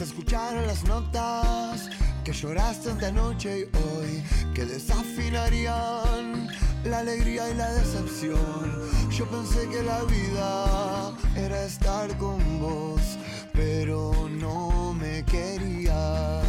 Escucharon 0.00 0.66
las 0.66 0.84
notas 0.84 1.90
que 2.24 2.32
lloraste 2.32 2.90
ante 2.90 3.04
anoche 3.06 3.58
y 3.58 3.62
hoy, 3.76 4.24
que 4.54 4.64
desafinarían 4.64 6.48
la 6.84 7.00
alegría 7.00 7.50
y 7.50 7.54
la 7.54 7.70
decepción. 7.74 8.80
Yo 9.10 9.26
pensé 9.26 9.68
que 9.68 9.82
la 9.82 10.02
vida 10.04 11.12
era 11.36 11.64
estar 11.64 12.16
con 12.16 12.38
vos, 12.60 13.18
pero 13.52 14.26
no 14.30 14.94
me 14.94 15.22
querías. 15.26 16.46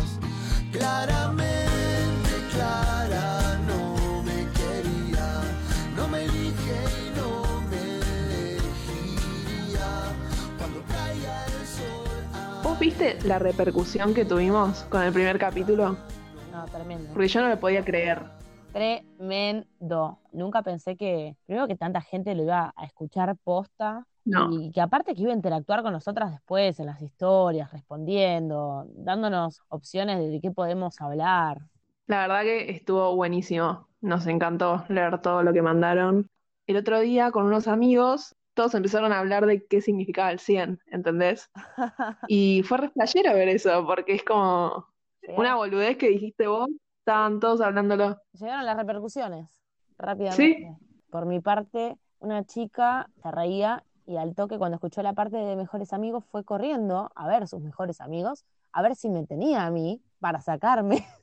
Claramente, 0.72 2.30
clara, 2.54 3.41
viste 13.02 13.28
la 13.28 13.40
repercusión 13.40 14.14
que 14.14 14.26
tuvimos 14.26 14.84
con 14.84 15.02
el 15.04 15.12
primer 15.12 15.40
capítulo? 15.40 15.98
No, 16.52 16.66
tremendo. 16.66 17.10
Porque 17.14 17.28
yo 17.28 17.42
no 17.42 17.50
lo 17.50 17.60
podía 17.60 17.84
creer. 17.84 18.22
Tremendo. 18.72 20.20
Nunca 20.32 20.62
pensé 20.62 20.96
que, 20.96 21.36
primero 21.46 21.68
que 21.68 21.76
tanta 21.76 22.02
gente 22.02 22.36
lo 22.36 22.44
iba 22.44 22.74
a 22.76 22.86
escuchar 22.86 23.36
posta 23.44 24.06
No. 24.24 24.50
y 24.52 24.72
que 24.72 24.82
aparte 24.82 25.16
que 25.16 25.22
iba 25.24 25.32
a 25.32 25.36
interactuar 25.36 25.82
con 25.82 25.94
nosotras 25.94 26.32
después 26.32 26.80
en 26.80 26.86
las 26.86 27.02
historias, 27.02 27.72
respondiendo, 27.72 28.86
dándonos 28.96 29.62
opciones 29.70 30.20
de, 30.20 30.30
de 30.30 30.40
qué 30.40 30.52
podemos 30.52 31.00
hablar. 31.02 31.60
La 32.08 32.28
verdad 32.28 32.44
que 32.44 32.72
estuvo 32.72 33.16
buenísimo. 33.16 33.88
Nos 34.02 34.28
encantó 34.28 34.84
leer 34.90 35.22
todo 35.22 35.44
lo 35.44 35.54
que 35.54 35.62
mandaron. 35.62 36.28
El 36.68 36.78
otro 36.78 37.00
día 37.00 37.32
con 37.32 37.46
unos 37.46 37.68
amigos, 37.68 38.36
todos 38.54 38.74
empezaron 38.76 39.12
a 39.14 39.20
hablar 39.20 39.46
de 39.46 39.66
qué 39.66 39.82
significaba 39.82 40.32
el 40.32 40.40
100, 40.40 40.80
¿entendés? 40.88 41.50
Y 42.30 42.64
fue 42.64 42.78
re 42.78 42.90
flashero 42.90 43.34
ver 43.34 43.50
eso, 43.50 43.86
porque 43.86 44.16
es 44.16 44.24
como 44.24 44.88
una 45.38 45.56
boludez 45.56 45.98
que 45.98 46.10
dijiste 46.10 46.48
vos, 46.48 46.70
estaban 47.00 47.40
todos 47.40 47.62
hablándolo. 47.62 48.18
Llegaron 48.34 48.66
las 48.66 48.78
repercusiones 48.78 49.50
rápidamente. 49.98 50.78
Por 51.10 51.26
mi 51.26 51.40
parte, 51.40 51.98
una 52.20 52.46
chica 52.46 53.10
se 53.22 53.32
reía 53.32 53.84
y 54.06 54.18
al 54.18 54.36
toque 54.36 54.58
cuando 54.58 54.76
escuchó 54.76 55.02
la 55.04 55.14
parte 55.14 55.38
de 55.38 55.56
mejores 55.56 55.94
amigos 55.94 56.26
fue 56.26 56.44
corriendo 56.44 57.12
a 57.16 57.28
ver 57.28 57.48
sus 57.48 57.62
mejores 57.62 58.02
amigos, 58.02 58.46
a 58.72 58.82
ver 58.82 58.96
si 58.96 59.10
me 59.10 59.26
tenía 59.26 59.66
a 59.66 59.72
mí 59.72 60.02
para 60.20 60.42
sacarme. 60.42 61.06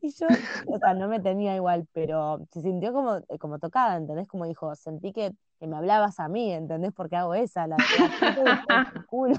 Y 0.00 0.12
yo, 0.12 0.28
o 0.66 0.78
sea, 0.78 0.94
no 0.94 1.08
me 1.08 1.18
tenía 1.18 1.56
igual, 1.56 1.88
pero 1.92 2.46
se 2.52 2.62
sintió 2.62 2.92
como, 2.92 3.20
como 3.40 3.58
tocada, 3.58 3.96
¿entendés? 3.96 4.28
Como 4.28 4.46
dijo, 4.46 4.72
sentí 4.76 5.12
que, 5.12 5.32
que 5.58 5.66
me 5.66 5.76
hablabas 5.76 6.20
a 6.20 6.28
mí, 6.28 6.52
¿entendés? 6.52 6.92
Porque 6.94 7.16
hago 7.16 7.34
esa, 7.34 7.66
la, 7.66 7.76
tu 8.34 9.06
culo. 9.06 9.36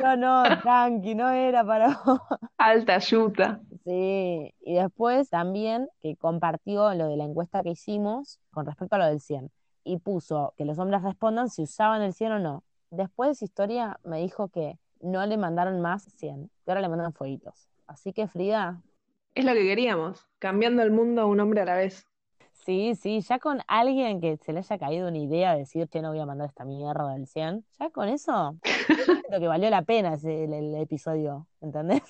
Yo 0.00 0.16
no, 0.16 0.42
tranqui, 0.62 1.14
no 1.14 1.30
era 1.30 1.64
para 1.64 2.00
vos. 2.04 2.20
Alta 2.58 2.98
yuta. 2.98 3.60
Sí, 3.84 4.54
y 4.60 4.74
después 4.74 5.28
también 5.30 5.88
que 6.00 6.16
compartió 6.16 6.94
lo 6.94 7.08
de 7.08 7.16
la 7.16 7.24
encuesta 7.24 7.62
que 7.62 7.70
hicimos 7.70 8.40
con 8.50 8.66
respecto 8.66 8.96
a 8.96 8.98
lo 8.98 9.06
del 9.06 9.20
100 9.20 9.50
y 9.84 9.98
puso 9.98 10.54
que 10.56 10.64
los 10.64 10.78
hombres 10.78 11.02
respondan 11.02 11.50
si 11.50 11.62
usaban 11.62 12.02
el 12.02 12.14
100 12.14 12.32
o 12.32 12.38
no. 12.38 12.64
Después 12.90 13.28
de 13.28 13.32
esa 13.32 13.44
historia 13.44 14.00
me 14.04 14.18
dijo 14.20 14.48
que 14.48 14.78
no 15.00 15.24
le 15.26 15.36
mandaron 15.36 15.80
más 15.80 16.04
100, 16.16 16.50
que 16.64 16.70
ahora 16.70 16.80
le 16.80 16.88
mandan 16.88 17.12
fueguitos. 17.12 17.68
Así 17.86 18.12
que 18.12 18.26
Frida, 18.28 18.82
Es 19.34 19.44
lo 19.44 19.52
que 19.52 19.62
queríamos, 19.64 20.26
cambiando 20.38 20.82
el 20.82 20.90
mundo 20.90 21.22
a 21.22 21.26
un 21.26 21.40
hombre 21.40 21.60
a 21.60 21.64
la 21.66 21.76
vez. 21.76 22.06
Sí, 22.54 22.94
sí, 22.94 23.20
ya 23.20 23.38
con 23.38 23.60
alguien 23.66 24.20
que 24.20 24.36
se 24.38 24.52
le 24.52 24.60
haya 24.60 24.78
caído 24.78 25.08
una 25.08 25.18
idea 25.18 25.52
de 25.52 25.60
decir, 25.60 25.88
che, 25.88 26.00
no 26.00 26.10
voy 26.10 26.20
a 26.20 26.26
mandar 26.26 26.48
esta 26.48 26.64
mierda 26.64 27.12
del 27.12 27.26
100, 27.26 27.64
ya 27.78 27.90
con 27.90 28.08
eso, 28.08 28.56
lo 29.30 29.40
que 29.40 29.48
valió 29.48 29.68
la 29.70 29.82
pena 29.82 30.14
ese, 30.14 30.44
el, 30.44 30.52
el 30.54 30.74
episodio, 30.76 31.46
¿entendés? 31.60 32.02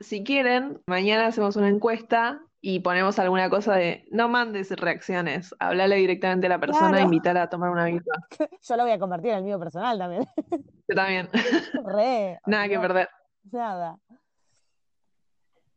Si 0.00 0.24
quieren, 0.24 0.80
mañana 0.86 1.26
hacemos 1.26 1.54
una 1.56 1.68
encuesta 1.68 2.42
y 2.60 2.80
ponemos 2.80 3.18
alguna 3.18 3.48
cosa 3.50 3.74
de 3.74 4.04
no 4.10 4.28
mandes 4.28 4.70
reacciones, 4.72 5.54
hablale 5.60 5.96
directamente 5.96 6.46
a 6.46 6.50
la 6.50 6.58
persona, 6.58 6.88
Claro. 6.90 7.04
invítala 7.04 7.42
a 7.42 7.48
tomar 7.48 7.70
una 7.70 7.84
birra. 7.86 8.16
Yo 8.62 8.76
lo 8.76 8.82
voy 8.82 8.92
a 8.92 8.98
convertir 8.98 9.30
en 9.30 9.38
el 9.38 9.44
mío 9.44 9.58
personal 9.60 9.98
también. 9.98 10.26
Yo 10.88 10.94
también, 10.96 11.28
Re, 11.84 12.38
nada 12.46 12.68
que 12.68 12.78
perder. 12.80 13.08
Nada. 13.50 13.98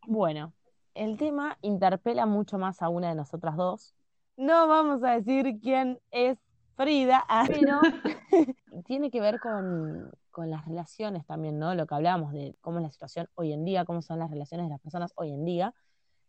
Bueno, 0.08 0.54
el 0.96 1.18
tema 1.18 1.58
interpela 1.62 2.26
mucho 2.26 2.58
más 2.58 2.82
a 2.82 2.90
una 2.90 3.10
de 3.10 3.16
nosotras 3.16 3.56
dos. 3.56 3.94
No 4.38 4.68
vamos 4.68 5.04
a 5.04 5.12
decir 5.12 5.60
quién 5.62 6.00
es 6.12 6.38
Frida, 6.76 7.24
ah, 7.30 7.46
pero 7.48 7.80
tiene 8.86 9.10
que 9.10 9.22
ver 9.22 9.40
con, 9.40 10.12
con 10.30 10.50
las 10.50 10.66
relaciones 10.66 11.26
también, 11.26 11.58
¿no? 11.58 11.74
Lo 11.74 11.88
que 11.88 11.96
hablábamos 11.96 12.34
de 12.34 12.58
cómo 12.60 12.80
es 12.80 12.84
la 12.84 12.92
situación 12.92 13.30
hoy 13.36 13.54
en 13.54 13.64
día, 13.64 13.86
cómo 13.86 14.02
son 14.02 14.20
las 14.20 14.30
relaciones 14.30 14.66
de 14.66 14.72
las 14.72 14.82
personas 14.82 15.14
hoy 15.16 15.32
en 15.32 15.46
día, 15.46 15.74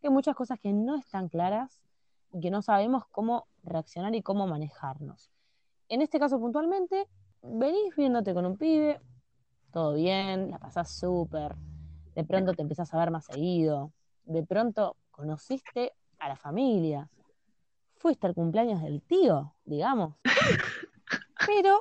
que 0.00 0.06
hay 0.06 0.12
muchas 0.12 0.37
cosas 0.37 0.60
que 0.60 0.72
no 0.72 0.94
están 0.97 1.28
claras 1.28 1.81
y 2.33 2.38
que 2.38 2.53
no 2.53 2.62
sabemos 2.62 3.04
cómo 3.10 3.48
reaccionar 3.65 4.15
y 4.15 4.22
cómo 4.22 4.47
manejarnos. 4.47 5.33
En 5.88 6.00
este 6.00 6.21
caso 6.21 6.38
puntualmente, 6.38 7.09
venís 7.43 7.97
viéndote 7.97 8.33
con 8.33 8.47
un 8.47 8.56
pibe, 8.56 9.00
todo 9.72 9.94
bien, 9.94 10.53
la 10.53 10.60
pasás 10.60 10.97
súper, 10.97 11.56
de 12.15 12.25
pronto 12.25 12.54
te 12.54 12.62
empezás 12.62 12.94
a 12.94 12.98
ver 12.98 13.10
más 13.10 13.25
seguido, 13.25 13.93
de 14.26 14.44
pronto 14.44 14.97
conociste 15.12 15.94
a 16.19 16.28
la 16.28 16.37
familia, 16.37 17.10
fuiste 17.97 18.26
al 18.26 18.34
cumpleaños 18.34 18.82
del 18.82 19.03
tío, 19.03 19.54
digamos, 19.64 20.16
pero 21.44 21.78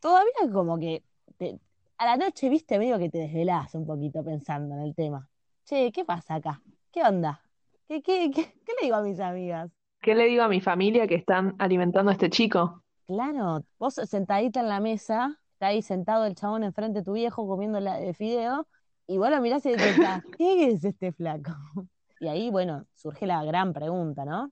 todavía 0.00 0.32
como 0.52 0.78
que 0.78 1.04
te- 1.38 1.60
a 1.98 2.06
la 2.06 2.16
noche, 2.16 2.48
viste, 2.48 2.78
medio 2.78 2.98
que 2.98 3.10
te 3.10 3.18
desvelás 3.18 3.74
un 3.74 3.86
poquito 3.86 4.24
pensando 4.24 4.74
en 4.76 4.82
el 4.82 4.94
tema. 4.94 5.28
Che, 5.64 5.92
¿qué 5.92 6.04
pasa 6.04 6.36
acá? 6.36 6.62
¿Qué 6.92 7.02
onda? 7.02 7.42
¿Qué, 7.88 8.02
qué, 8.02 8.30
qué, 8.34 8.44
qué 8.64 8.72
le 8.80 8.84
digo 8.86 8.96
a 8.96 9.02
mis 9.02 9.20
amigas? 9.20 9.70
¿Qué 10.00 10.14
le 10.14 10.26
digo 10.26 10.44
a 10.44 10.48
mi 10.48 10.60
familia 10.60 11.08
que 11.08 11.16
están 11.16 11.56
alimentando 11.58 12.10
a 12.10 12.14
este 12.14 12.30
chico? 12.30 12.84
Claro, 13.06 13.64
vos 13.78 13.94
sentadita 13.94 14.60
en 14.60 14.68
la 14.68 14.80
mesa, 14.80 15.38
está 15.52 15.66
ahí 15.68 15.82
sentado 15.82 16.24
el 16.24 16.34
chabón 16.34 16.64
enfrente 16.64 17.00
de 17.00 17.04
tu 17.04 17.12
viejo 17.12 17.46
comiendo 17.46 17.78
la, 17.80 18.00
el 18.00 18.14
fideo, 18.14 18.66
y 19.06 19.18
vos 19.18 19.30
lo 19.30 19.40
mirás 19.40 19.64
y 19.66 19.70
te 19.72 19.78
pensás, 19.78 20.22
¿qué 20.36 20.68
es 20.70 20.84
este 20.84 21.12
flaco? 21.12 21.52
Y 22.20 22.28
ahí, 22.28 22.48
bueno, 22.50 22.86
surge 22.94 23.26
la 23.26 23.44
gran 23.44 23.74
pregunta, 23.74 24.24
¿no? 24.24 24.50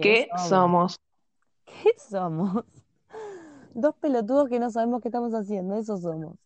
¿Qué 0.00 0.28
somos? 0.48 0.96
¿Qué 1.66 1.92
somos? 1.98 2.64
Dos 3.74 3.94
pelotudos 4.00 4.48
que 4.48 4.58
no 4.58 4.70
sabemos 4.70 5.00
qué 5.00 5.08
estamos 5.08 5.32
haciendo, 5.32 5.76
eso 5.76 5.96
somos. 5.98 6.36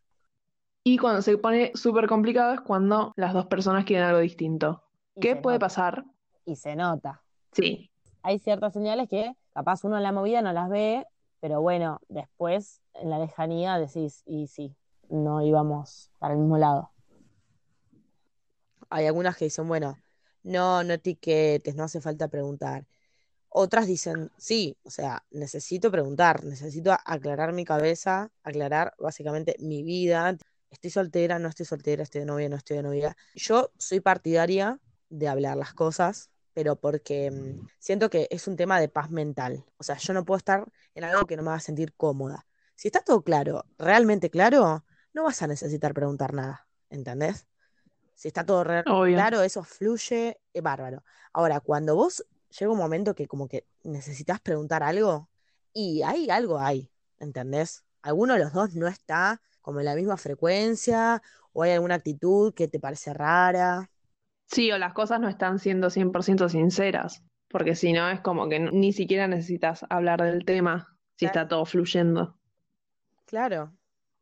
Y 0.84 0.98
cuando 0.98 1.22
se 1.22 1.38
pone 1.38 1.72
súper 1.74 2.06
complicado 2.06 2.52
es 2.54 2.60
cuando 2.60 3.12
las 3.16 3.32
dos 3.34 3.46
personas 3.46 3.84
quieren 3.84 4.06
algo 4.06 4.20
distinto. 4.20 4.82
Y 5.14 5.20
¿Qué 5.20 5.36
puede 5.36 5.58
nota, 5.58 5.66
pasar? 5.66 6.04
Y 6.44 6.56
se 6.56 6.76
nota. 6.76 7.22
Sí, 7.52 7.90
Hay 8.22 8.38
ciertas 8.38 8.72
señales 8.72 9.08
que 9.08 9.34
capaz 9.52 9.84
uno 9.84 9.96
en 9.96 10.02
la 10.02 10.12
movida 10.12 10.42
no 10.42 10.52
las 10.52 10.69
ve, 10.70 11.06
pero 11.40 11.60
bueno, 11.62 12.00
después 12.08 12.80
en 12.94 13.10
la 13.10 13.19
lejanía 13.19 13.78
decís, 13.78 14.22
y 14.26 14.46
sí, 14.48 14.74
no 15.08 15.42
íbamos 15.42 16.10
para 16.19 16.34
el 16.34 16.40
mismo 16.40 16.58
lado. 16.58 16.92
Hay 18.90 19.06
algunas 19.06 19.36
que 19.36 19.46
dicen, 19.46 19.68
bueno, 19.68 19.98
no, 20.42 20.84
no 20.84 20.94
etiquetes, 20.94 21.74
no 21.76 21.84
hace 21.84 22.00
falta 22.00 22.28
preguntar. 22.28 22.86
Otras 23.48 23.86
dicen, 23.86 24.30
sí, 24.38 24.76
o 24.84 24.90
sea, 24.90 25.24
necesito 25.30 25.90
preguntar, 25.90 26.44
necesito 26.44 26.96
aclarar 27.04 27.52
mi 27.52 27.64
cabeza, 27.64 28.30
aclarar 28.44 28.94
básicamente 28.98 29.56
mi 29.58 29.82
vida. 29.82 30.36
Estoy 30.70 30.90
soltera, 30.90 31.38
no 31.38 31.48
estoy 31.48 31.66
soltera, 31.66 32.04
estoy 32.04 32.20
de 32.20 32.26
novia, 32.26 32.48
no 32.48 32.56
estoy 32.56 32.76
de 32.78 32.82
novia. 32.84 33.16
Yo 33.34 33.72
soy 33.76 34.00
partidaria 34.00 34.78
de 35.08 35.28
hablar 35.28 35.56
las 35.56 35.74
cosas, 35.74 36.30
pero 36.54 36.76
porque 36.76 37.30
mm, 37.30 37.66
siento 37.80 38.08
que 38.08 38.28
es 38.30 38.46
un 38.46 38.56
tema 38.56 38.78
de 38.80 38.88
paz 38.88 39.10
mental. 39.10 39.64
O 39.78 39.82
sea, 39.82 39.96
yo 39.96 40.12
no 40.14 40.24
puedo 40.24 40.38
estar 40.38 40.64
en 40.94 41.04
algo 41.04 41.26
que 41.26 41.36
no 41.36 41.42
me 41.42 41.48
va 41.50 41.56
a 41.56 41.60
sentir 41.60 41.94
cómoda. 41.94 42.46
Si 42.76 42.88
está 42.88 43.00
todo 43.00 43.22
claro, 43.22 43.64
realmente 43.78 44.30
claro, 44.30 44.84
no 45.12 45.25
vas 45.25 45.43
a 45.43 45.48
necesitar 45.48 45.93
preguntar 45.93 46.34
nada, 46.34 46.69
¿entendés? 46.88 47.46
Si 48.20 48.28
está 48.28 48.44
todo 48.44 48.64
re- 48.64 48.84
obvio. 48.87 49.17
claro, 49.17 49.40
eso 49.43 49.62
fluye, 49.64 50.38
es 50.52 50.62
bárbaro. 50.62 51.02
Ahora, 51.32 51.61
cuando 51.61 51.94
vos 51.96 52.22
llega 52.58 52.70
un 52.70 52.76
momento 52.78 53.14
que 53.14 53.26
como 53.26 53.49
que 53.49 53.64
necesitas 53.82 54.40
preguntar 54.40 54.82
algo, 54.82 55.31
y 55.72 56.02
hay 56.02 56.28
algo 56.28 56.58
ahí, 56.58 56.90
¿entendés? 57.19 57.82
Alguno 58.02 58.34
de 58.34 58.40
los 58.40 58.52
dos 58.52 58.75
no 58.75 58.88
está 58.88 59.40
como 59.62 59.81
en 59.81 59.87
la 59.87 59.94
misma 59.94 60.19
frecuencia, 60.19 61.22
o 61.55 61.62
hay 61.62 61.70
alguna 61.72 61.94
actitud 61.94 62.52
que 62.52 62.69
te 62.69 62.78
parece 62.81 63.14
rara. 63.14 63.90
Sí, 64.49 64.70
o 64.70 64.76
las 64.76 64.93
cosas 64.93 65.19
no 65.20 65.28
están 65.31 65.58
siendo 65.58 65.88
100% 65.88 66.50
sinceras, 66.50 67.22
porque 67.49 67.75
si 67.75 67.94
no 67.94 68.11
es 68.11 68.20
como 68.20 68.50
que 68.50 68.58
ni 68.61 68.93
siquiera 68.93 69.28
necesitas 69.28 69.87
hablar 69.88 70.20
del 70.22 70.44
tema 70.44 70.88
si 71.17 71.25
Claro. 71.26 71.40
está 71.40 71.49
todo 71.49 71.64
fluyendo. 71.64 72.37
Claro, 73.25 73.72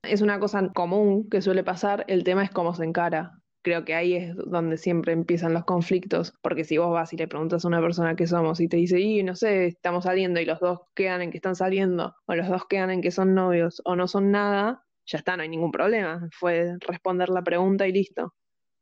Es 0.02 0.22
una 0.22 0.40
cosa 0.40 0.68
común 0.72 1.28
que 1.30 1.40
suele 1.40 1.62
pasar, 1.64 2.04
el 2.08 2.24
tema 2.24 2.42
es 2.44 2.50
cómo 2.50 2.74
se 2.74 2.84
encara. 2.84 3.40
Creo 3.68 3.84
que 3.84 3.94
ahí 3.94 4.14
es 4.14 4.34
donde 4.34 4.78
siempre 4.78 5.12
empiezan 5.12 5.52
los 5.52 5.66
conflictos, 5.66 6.32
porque 6.40 6.64
si 6.64 6.78
vos 6.78 6.90
vas 6.90 7.12
y 7.12 7.18
le 7.18 7.28
preguntas 7.28 7.66
a 7.66 7.68
una 7.68 7.82
persona 7.82 8.16
qué 8.16 8.26
somos 8.26 8.60
y 8.60 8.68
te 8.68 8.78
dice, 8.78 8.98
y 8.98 9.22
no 9.22 9.36
sé, 9.36 9.66
estamos 9.66 10.04
saliendo 10.04 10.40
y 10.40 10.46
los 10.46 10.58
dos 10.58 10.78
quedan 10.94 11.20
en 11.20 11.30
que 11.30 11.36
están 11.36 11.54
saliendo, 11.54 12.14
o 12.24 12.34
los 12.34 12.48
dos 12.48 12.64
quedan 12.66 12.88
en 12.88 13.02
que 13.02 13.10
son 13.10 13.34
novios 13.34 13.82
o 13.84 13.94
no 13.94 14.08
son 14.08 14.30
nada, 14.30 14.86
ya 15.04 15.18
está, 15.18 15.36
no 15.36 15.42
hay 15.42 15.50
ningún 15.50 15.70
problema. 15.70 16.30
Fue 16.32 16.78
responder 16.80 17.28
la 17.28 17.42
pregunta 17.42 17.86
y 17.86 17.92
listo. 17.92 18.32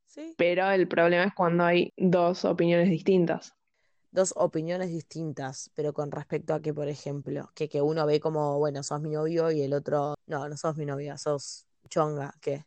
Sí. 0.05 0.37
Pero 0.39 0.71
el 0.71 0.87
problema 0.87 1.25
es 1.25 1.35
cuando 1.35 1.65
hay 1.65 1.93
dos 1.97 2.45
opiniones 2.45 2.89
distintas. 2.89 3.57
Dos 4.13 4.35
opiniones 4.37 4.91
distintas, 4.91 5.69
pero 5.75 5.93
con 5.95 6.13
respecto 6.13 6.55
a 6.55 6.63
que, 6.63 6.73
por 6.73 6.87
ejemplo, 6.87 7.51
que, 7.57 7.69
que 7.69 7.83
uno 7.83 8.07
ve 8.07 8.21
como, 8.21 8.61
bueno, 8.61 8.85
sos 8.85 9.01
mi 9.01 9.11
novio 9.11 9.51
y 9.51 9.63
el 9.63 9.73
otro, 9.73 10.15
no, 10.29 10.49
no 10.49 10.57
sos 10.57 10.77
mi 10.77 10.87
novia, 10.87 11.19
sos 11.19 11.67
chonga, 11.89 12.33
¿qué? 12.41 12.65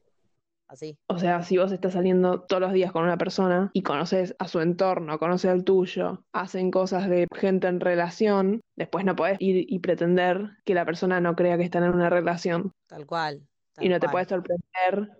Así. 0.69 0.99
O 1.07 1.17
sea, 1.17 1.41
si 1.41 1.57
vos 1.57 1.71
estás 1.71 1.93
saliendo 1.93 2.41
todos 2.41 2.61
los 2.61 2.73
días 2.73 2.91
con 2.91 3.03
una 3.03 3.17
persona 3.17 3.71
y 3.73 3.81
conoces 3.81 4.35
a 4.37 4.47
su 4.47 4.61
entorno, 4.61 5.17
conoces 5.17 5.49
al 5.49 5.63
tuyo, 5.63 6.23
hacen 6.31 6.69
cosas 6.69 7.09
de 7.09 7.27
gente 7.35 7.67
en 7.67 7.79
relación, 7.79 8.61
después 8.75 9.03
no 9.03 9.15
podés 9.15 9.37
ir 9.41 9.65
y 9.67 9.79
pretender 9.79 10.51
que 10.65 10.75
la 10.75 10.85
persona 10.85 11.19
no 11.21 11.35
crea 11.35 11.57
que 11.57 11.63
están 11.63 11.83
en 11.83 11.93
una 11.93 12.11
relación. 12.11 12.71
Tal 12.87 13.07
cual. 13.07 13.47
tal 13.73 13.85
Y 13.85 13.89
no 13.89 13.99
te 13.99 14.09
puedes 14.09 14.27
sorprender 14.27 15.19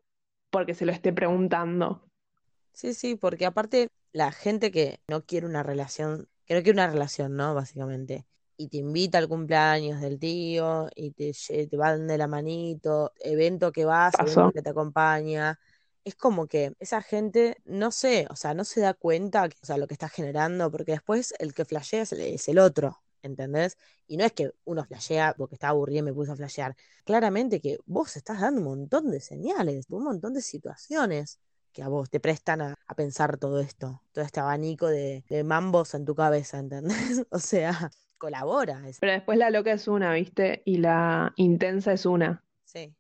porque 0.51 0.75
se 0.75 0.85
lo 0.85 0.91
esté 0.91 1.13
preguntando. 1.13 2.03
Sí, 2.73 2.93
sí, 2.93 3.15
porque 3.15 3.47
aparte 3.47 3.87
la 4.11 4.31
gente 4.31 4.71
que 4.71 4.99
no 5.07 5.25
quiere 5.25 5.47
una 5.47 5.63
relación, 5.63 6.27
que 6.45 6.53
no 6.53 6.61
quiere 6.61 6.77
una 6.77 6.91
relación, 6.91 7.35
¿no? 7.35 7.55
Básicamente. 7.55 8.27
Y 8.61 8.67
te 8.67 8.77
invita 8.77 9.17
al 9.19 9.29
cumpleaños 9.29 10.01
del 10.01 10.19
tío 10.19 10.89
y 10.95 11.11
te, 11.11 11.31
te 11.67 11.77
van 11.77 12.07
de 12.07 12.17
la 12.17 12.27
manito, 12.27 13.13
evento 13.21 13.71
que 13.71 13.85
vas, 13.85 14.19
evento 14.19 14.51
que 14.51 14.61
te 14.61 14.69
acompaña. 14.71 15.57
Es 16.03 16.15
como 16.15 16.45
que 16.47 16.73
esa 16.79 17.01
gente, 17.01 17.57
no 17.65 17.91
sé, 17.91 18.27
o 18.29 18.35
sea, 18.35 18.53
no 18.53 18.65
se 18.65 18.81
da 18.81 18.93
cuenta, 18.93 19.47
que- 19.49 19.57
o 19.61 19.65
sea, 19.65 19.77
lo 19.77 19.87
que 19.87 19.93
está 19.93 20.09
generando, 20.09 20.69
porque 20.71 20.91
después 20.93 21.33
el 21.39 21.53
que 21.53 21.63
flashea 21.65 22.01
es 22.03 22.11
el, 22.13 22.19
es 22.21 22.47
el 22.49 22.59
otro, 22.59 22.97
¿entendés? 23.21 23.77
Y 24.07 24.17
no 24.17 24.25
es 24.25 24.33
que 24.33 24.51
uno 24.65 24.83
flashea 24.85 25.35
porque 25.37 25.55
estaba 25.55 25.71
aburrido 25.71 25.99
y 25.99 26.03
me 26.03 26.13
puse 26.13 26.31
a 26.31 26.35
flashear. 26.35 26.75
Claramente 27.05 27.61
que 27.61 27.77
vos 27.85 28.15
estás 28.17 28.41
dando 28.41 28.59
un 28.61 28.65
montón 28.67 29.09
de 29.11 29.21
señales, 29.21 29.85
un 29.89 30.03
montón 30.03 30.33
de 30.33 30.41
situaciones 30.41 31.39
que 31.71 31.83
a 31.83 31.87
vos 31.87 32.09
te 32.09 32.19
prestan 32.19 32.61
a, 32.61 32.75
a 32.87 32.95
pensar 32.95 33.37
todo 33.37 33.59
esto, 33.61 34.01
todo 34.11 34.25
este 34.25 34.39
abanico 34.39 34.87
de, 34.87 35.23
de 35.29 35.43
mambos 35.43 35.93
en 35.93 36.05
tu 36.05 36.15
cabeza, 36.15 36.59
¿entendés? 36.59 37.23
O 37.31 37.39
sea, 37.39 37.91
colabora. 38.19 38.83
Pero 38.99 39.13
después 39.13 39.39
la 39.39 39.49
loca 39.49 39.71
es 39.71 39.87
una, 39.87 40.13
¿viste? 40.13 40.61
Y 40.65 40.77
la 40.77 41.33
intensa 41.37 41.93
es 41.93 42.05
una. 42.05 42.43
Sí. 42.65 42.95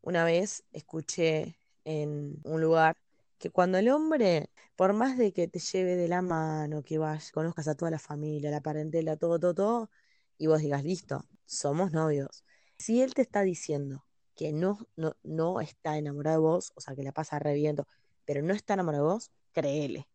Una 0.00 0.24
vez 0.24 0.64
escuché 0.72 1.58
en 1.84 2.40
un 2.44 2.62
lugar 2.62 2.96
que 3.38 3.50
cuando 3.50 3.76
el 3.76 3.90
hombre, 3.90 4.48
por 4.76 4.94
más 4.94 5.18
de 5.18 5.32
que 5.34 5.48
te 5.48 5.58
lleve 5.58 5.96
de 5.96 6.08
la 6.08 6.22
mano, 6.22 6.82
que 6.82 6.96
vayas, 6.96 7.32
conozcas 7.32 7.68
a 7.68 7.74
toda 7.74 7.90
la 7.90 7.98
familia, 7.98 8.50
la 8.50 8.62
parentela, 8.62 9.16
todo, 9.16 9.38
todo, 9.38 9.54
todo, 9.54 9.90
y 10.38 10.46
vos 10.46 10.60
digas, 10.60 10.84
listo, 10.84 11.24
somos 11.44 11.92
novios. 11.92 12.44
Si 12.78 13.02
él 13.02 13.14
te 13.14 13.22
está 13.22 13.42
diciendo 13.42 14.06
que 14.34 14.52
no, 14.52 14.78
no, 14.96 15.16
no 15.22 15.60
está 15.60 15.98
enamorado 15.98 16.38
de 16.38 16.42
vos, 16.42 16.72
o 16.74 16.80
sea, 16.80 16.94
que 16.94 17.02
la 17.02 17.12
pasa 17.12 17.38
re 17.38 17.54
bien, 17.54 17.76
todo, 17.76 17.86
pero 18.24 18.42
no 18.42 18.54
está 18.54 18.74
enamorado 18.74 19.04
de 19.08 19.12
vos, 19.14 19.30
créele. 19.52 20.08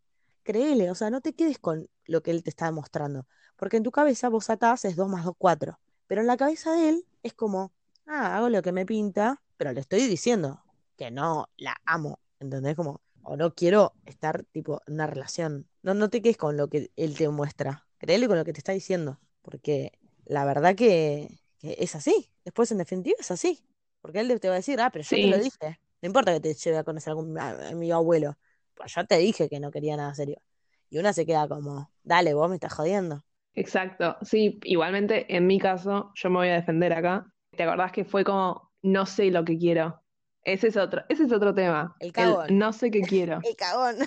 Créele, 0.44 0.90
o 0.92 0.96
sea, 0.96 1.10
no 1.10 1.22
te 1.22 1.34
quedes 1.34 1.60
con 1.60 1.90
lo 2.06 2.24
que 2.24 2.32
él 2.32 2.44
te 2.44 2.50
está 2.50 2.66
demostrando. 2.66 3.28
Porque 3.56 3.78
en 3.78 3.84
tu 3.84 3.92
cabeza 3.92 4.30
vos 4.30 4.50
atás 4.50 4.86
es 4.86 4.96
2 4.96 5.10
más 5.10 5.26
2, 5.26 5.36
4. 5.38 5.80
Pero 6.08 6.22
en 6.22 6.28
la 6.28 6.38
cabeza 6.38 6.72
de 6.74 6.90
él 6.90 7.06
es 7.24 7.34
como, 7.34 7.74
ah, 8.08 8.38
hago 8.38 8.50
lo 8.50 8.62
que 8.62 8.72
me 8.72 8.86
pinta, 8.86 9.42
pero 9.58 9.72
le 9.74 9.82
estoy 9.82 10.02
diciendo 10.08 10.64
que 10.98 11.12
no 11.12 11.50
la 11.58 11.76
amo, 11.86 12.20
¿entendés? 12.40 12.76
Como, 12.76 13.02
o 13.22 13.36
no 13.38 13.54
quiero 13.54 13.94
estar, 14.06 14.44
tipo, 14.46 14.82
en 14.88 14.96
una 14.96 15.08
relación. 15.08 15.68
No, 15.84 15.94
no 15.94 16.10
te 16.10 16.22
quedes 16.22 16.38
con 16.38 16.58
lo 16.58 16.68
que 16.70 16.92
él 16.96 17.16
te 17.18 17.30
muestra. 17.30 17.88
Créele 17.98 18.28
con 18.28 18.38
lo 18.38 18.46
que 18.46 18.54
te 18.54 18.60
está 18.60 18.72
diciendo. 18.72 19.20
Porque 19.42 19.92
la 20.26 20.46
verdad 20.46 20.76
que, 20.76 21.40
que 21.60 21.76
es 21.80 21.96
así. 21.96 22.32
Después, 22.46 22.72
en 22.72 22.80
definitiva, 22.80 23.16
es 23.20 23.32
así. 23.32 23.64
Porque 24.02 24.20
él 24.20 24.40
te 24.40 24.48
va 24.50 24.56
a 24.56 24.58
decir, 24.58 24.80
ah, 24.82 24.90
pero 24.92 25.04
yo 25.04 25.20
te 25.20 25.28
lo 25.28 25.38
dije. 25.38 25.80
No 26.02 26.08
importa 26.08 26.34
que 26.34 26.40
te 26.40 26.54
lleve 26.54 26.78
a 26.78 26.84
conocer 26.84 27.12
a 27.12 27.14
algún 27.14 27.38
a- 27.38 27.70
amigo 27.70 27.96
abuelo. 27.96 28.38
Pues 28.80 28.96
yo 28.96 29.06
te 29.06 29.18
dije 29.18 29.50
que 29.50 29.60
no 29.60 29.72
quería 29.72 29.98
nada 29.98 30.16
serio. 30.16 30.42
Y 30.90 31.00
una 31.00 31.12
se 31.12 31.26
queda 31.26 31.50
como, 31.50 31.92
dale, 32.02 32.34
vos 32.34 32.50
me 32.50 32.56
estás 32.56 32.74
jodiendo. 32.74 33.26
Exacto. 33.54 34.16
Sí, 34.22 34.58
igualmente 34.64 35.36
en 35.36 35.48
mi 35.48 35.60
caso, 35.60 36.14
yo 36.16 36.30
me 36.30 36.38
voy 36.38 36.48
a 36.48 36.54
defender 36.54 36.94
acá. 36.94 37.26
¿Te 37.52 37.64
acordás 37.64 37.92
que 37.92 38.06
fue 38.06 38.24
como, 38.24 38.72
no 38.82 39.06
sé 39.06 39.32
lo 39.32 39.44
que 39.44 39.58
quiero? 39.58 40.02
Ese 40.46 40.70
es 40.70 40.78
otro, 40.78 41.04
ese 41.10 41.26
es 41.26 41.34
otro 41.34 41.54
tema. 41.54 41.94
El 42.00 42.14
cagón. 42.14 42.58
no 42.58 42.72
sé 42.72 42.90
qué 42.90 43.02
quiero. 43.02 43.42
¡El 43.44 43.56
cagón! 43.58 43.98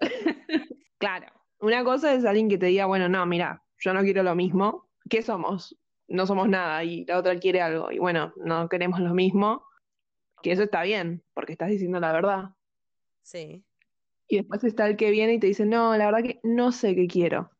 Claro, 0.98 1.26
una 1.58 1.82
cosa 1.82 2.14
es 2.14 2.24
alguien 2.24 2.48
que 2.48 2.58
te 2.58 2.66
diga, 2.66 2.86
bueno, 2.86 3.08
no, 3.08 3.26
mira, 3.26 3.64
yo 3.76 3.92
no 3.92 4.02
quiero 4.02 4.22
lo 4.22 4.36
mismo. 4.36 4.88
¿Qué 5.10 5.20
somos? 5.20 5.76
No 6.06 6.26
somos 6.26 6.48
nada 6.48 6.84
y 6.84 7.04
la 7.06 7.18
otra 7.18 7.36
quiere 7.40 7.60
algo 7.60 7.90
y 7.90 7.98
bueno, 7.98 8.32
no 8.36 8.68
queremos 8.68 9.00
lo 9.00 9.12
mismo. 9.12 9.64
Que 10.42 10.52
eso 10.52 10.62
está 10.62 10.84
bien, 10.84 11.24
porque 11.34 11.52
estás 11.52 11.70
diciendo 11.70 11.98
la 11.98 12.12
verdad. 12.12 12.50
Sí. 13.22 13.64
Y 14.32 14.38
después 14.38 14.64
está 14.64 14.86
el 14.86 14.96
que 14.96 15.10
viene 15.10 15.34
y 15.34 15.38
te 15.38 15.46
dice, 15.46 15.66
no, 15.66 15.94
la 15.94 16.06
verdad 16.06 16.22
que 16.22 16.40
no 16.42 16.72
sé 16.72 16.94
qué 16.94 17.06
quiero. 17.06 17.50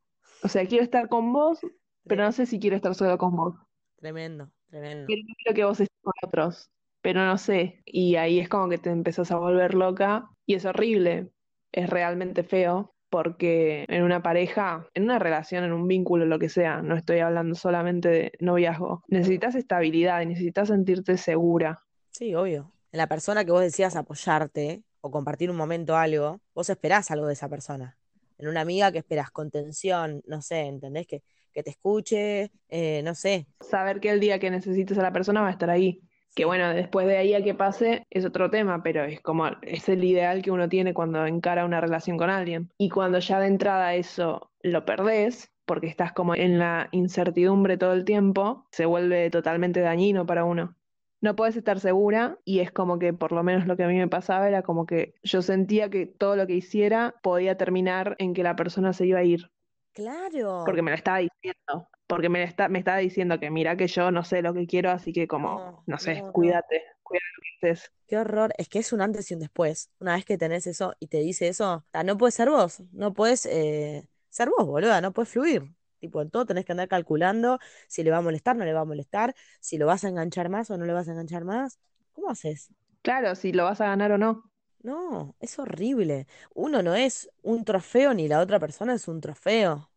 O 0.43 0.49
sea, 0.49 0.65
quiero 0.65 0.83
estar 0.83 1.11
con 1.11 1.31
vos, 1.31 1.61
pero 2.05 2.25
no 2.25 2.33
sé 2.33 2.47
si 2.47 2.59
quiero 2.59 2.77
estar 2.77 2.95
solo 2.95 3.19
con 3.19 3.37
vos. 3.37 3.57
Tremendo, 3.97 4.51
tremendo. 4.71 5.05
Quiero, 5.07 5.23
quiero 5.37 5.55
que 5.55 5.65
vos 5.65 5.81
estés 5.81 5.99
con 6.01 6.15
otros, 6.27 6.71
pero 7.03 7.27
no 7.27 7.37
sé. 7.37 7.83
Y 7.85 8.17
ahí 8.17 8.41
es 8.41 8.49
como 8.49 8.71
que 8.71 8.79
te 8.79 8.89
empezás 8.89 9.31
a 9.33 9.37
volver 9.37 9.75
loca 9.75 10.31
y 10.47 10.55
es 10.55 10.65
horrible, 10.65 11.29
es 11.73 11.91
realmente 11.91 12.43
feo, 12.43 12.95
porque 13.11 13.85
en 13.89 14.03
una 14.03 14.23
pareja, 14.23 14.89
en 14.95 15.03
una 15.03 15.19
relación, 15.19 15.65
en 15.65 15.75
un 15.75 15.87
vínculo, 15.87 16.25
lo 16.25 16.39
que 16.39 16.49
sea, 16.49 16.81
no 16.81 16.97
estoy 16.97 17.19
hablando 17.19 17.55
solamente 17.55 18.09
de 18.09 18.33
noviazgo, 18.41 19.05
necesitas 19.09 19.57
estabilidad 19.57 20.23
y 20.23 20.27
necesitas 20.27 20.69
sentirte 20.69 21.19
segura. 21.19 21.83
Sí, 22.13 22.35
obvio. 22.35 22.73
En 22.93 22.97
la 22.97 23.09
persona 23.09 23.45
que 23.45 23.53
vos 23.53 23.61
decías 23.61 23.95
apoyarte 23.95 24.85
o 25.02 25.10
compartir 25.10 25.50
un 25.50 25.56
momento 25.56 25.96
algo, 25.96 26.40
vos 26.54 26.70
esperás 26.70 27.10
algo 27.10 27.26
de 27.26 27.34
esa 27.34 27.49
persona. 27.49 27.99
En 28.38 28.49
una 28.49 28.62
amiga 28.62 28.90
que 28.90 28.99
esperás 28.99 29.31
contención, 29.31 30.22
no 30.26 30.40
sé, 30.40 30.62
¿entendés? 30.62 31.06
Que, 31.06 31.22
que 31.52 31.62
te 31.62 31.70
escuche, 31.70 32.50
eh, 32.69 33.02
no 33.04 33.14
sé. 33.14 33.46
Saber 33.60 34.00
que 34.00 34.10
el 34.10 34.20
día 34.20 34.38
que 34.38 34.50
necesites 34.50 34.96
a 34.99 35.02
la 35.02 35.12
persona 35.12 35.43
va 35.43 35.49
a 35.49 35.52
estar 35.52 35.70
ahí. 35.70 36.00
Que 36.34 36.46
bueno, 36.46 36.72
después 36.72 37.06
de 37.06 37.19
ahí 37.19 37.34
a 37.34 37.44
que 37.44 37.54
pase 37.54 38.06
es 38.08 38.25
otro 38.25 38.50
tema, 38.50 38.82
pero 38.82 39.04
es 39.04 39.20
como, 39.20 39.49
es 39.60 39.88
el 39.90 40.02
ideal 40.02 40.40
que 40.40 40.50
uno 40.50 40.69
tiene 40.69 40.94
cuando 40.94 41.26
encara 41.26 41.66
una 41.66 41.81
relación 41.81 42.16
con 42.16 42.31
alguien. 42.31 42.70
Y 42.78 42.88
cuando 42.88 43.19
ya 43.19 43.38
de 43.38 43.49
entrada 43.49 43.94
eso 43.94 44.50
lo 44.62 44.87
perdés, 44.87 45.50
porque 45.66 45.88
estás 45.88 46.12
como 46.12 46.34
en 46.34 46.58
la 46.58 46.88
incertidumbre 46.93 47.76
todo 47.76 47.93
el 47.93 48.04
tiempo, 48.04 48.66
se 48.70 48.87
vuelve 48.87 49.31
totalmente 49.31 49.81
dañino 49.81 50.25
para 50.26 50.44
uno. 50.44 50.75
No 51.23 51.37
puedes 51.37 51.57
estar 51.57 51.81
segura 51.81 52.39
y 52.45 52.61
es 52.61 52.71
como 52.73 52.99
que 52.99 53.14
por 53.14 53.33
lo 53.33 53.43
menos 53.43 53.67
lo 53.67 53.76
que 53.79 53.85
a 53.85 53.88
mí 53.88 53.97
me 53.99 54.09
pasaba 54.09 54.49
era 54.49 54.62
como 54.62 54.85
que 54.87 55.14
yo 55.23 55.41
sentía 55.43 55.88
que 55.91 56.07
todo 56.07 56.37
lo 56.37 56.47
que 56.47 56.55
hiciera 56.57 57.14
podía 57.23 57.57
terminar 57.57 58.17
en 58.19 58.35
que 58.35 58.43
la 58.43 58.57
persona 58.57 58.93
se 58.93 59.07
iba 59.07 59.21
a 59.21 59.25
ir, 59.25 59.50
Claro. 59.95 60.64
porque 60.64 60.83
me 60.83 60.91
lo 60.91 60.97
estaba 60.97 61.19
diciendo, 61.19 61.88
porque 62.07 62.29
me, 62.29 62.43
está, 62.45 62.69
me 62.69 62.79
estaba 62.79 62.99
diciendo 62.99 63.38
que 63.41 63.50
mira 63.50 63.76
que 63.76 63.87
yo 63.88 64.11
no 64.11 64.25
sé 64.25 64.43
lo 64.43 64.55
que 64.55 64.67
quiero, 64.67 64.91
así 64.91 65.12
que 65.12 65.26
como, 65.26 65.49
No, 65.59 65.83
no 65.87 65.99
sé, 65.99 66.23
no, 66.23 66.33
cuídate, 66.33 66.83
cuídate 67.02 67.26
lo 67.37 67.43
que 67.61 67.73
haces. 67.73 67.93
Qué 68.07 68.19
horror. 68.19 68.52
Es 68.59 68.69
que 68.69 68.79
es 68.81 68.93
un 68.93 69.00
antes 69.00 69.31
y 69.31 69.35
un 69.35 69.41
después. 69.41 69.91
Una 69.99 70.14
vez 70.17 70.25
que 70.25 70.37
tenés 70.38 70.67
eso 70.67 70.95
y 71.00 71.07
te 71.09 71.19
dice 71.19 71.49
eso, 71.49 71.85
no 72.05 72.17
puedes 72.19 72.35
ser 72.35 72.50
vos. 72.50 72.83
No 72.93 73.12
puedes 73.14 73.47
eh, 73.47 74.07
ser 74.29 74.50
vos, 74.50 74.67
boluda. 74.67 75.00
No 75.00 75.12
puedes 75.12 75.31
fluir. 75.31 75.73
Tipo, 76.02 76.23
en 76.23 76.30
todo 76.30 76.47
tenés 76.47 76.66
que 76.66 76.73
andar 76.75 76.88
calculando 76.88 77.61
si 77.88 78.04
le 78.04 78.12
va 78.12 78.18
a 78.18 78.23
molestar, 78.23 78.56
no 78.56 78.66
le 78.66 78.75
va 78.75 78.82
a 78.82 78.87
molestar, 78.87 79.35
si 79.61 79.78
lo 79.78 79.87
vas 79.87 80.04
a 80.04 80.11
enganchar 80.11 80.50
más 80.50 80.71
o 80.71 80.78
no 80.78 80.87
le 80.87 80.94
vas 80.94 81.09
a 81.09 81.12
enganchar 81.12 81.44
más. 81.47 81.80
¿Cómo 82.12 82.30
haces? 82.30 82.71
Claro, 83.02 83.35
si 83.37 83.52
lo 83.52 83.64
vas 83.64 83.80
a 83.80 83.87
ganar 83.87 84.11
o 84.12 84.18
no. 84.18 84.50
No, 84.82 85.37
es 85.40 85.59
horrible. 85.59 86.26
Uno 86.54 86.82
no 86.82 86.94
es 86.94 87.30
un 87.42 87.64
trofeo 87.64 88.14
ni 88.14 88.28
la 88.28 88.40
otra 88.40 88.59
persona 88.59 88.94
es 88.94 89.06
un 89.09 89.21
trofeo. 89.21 89.90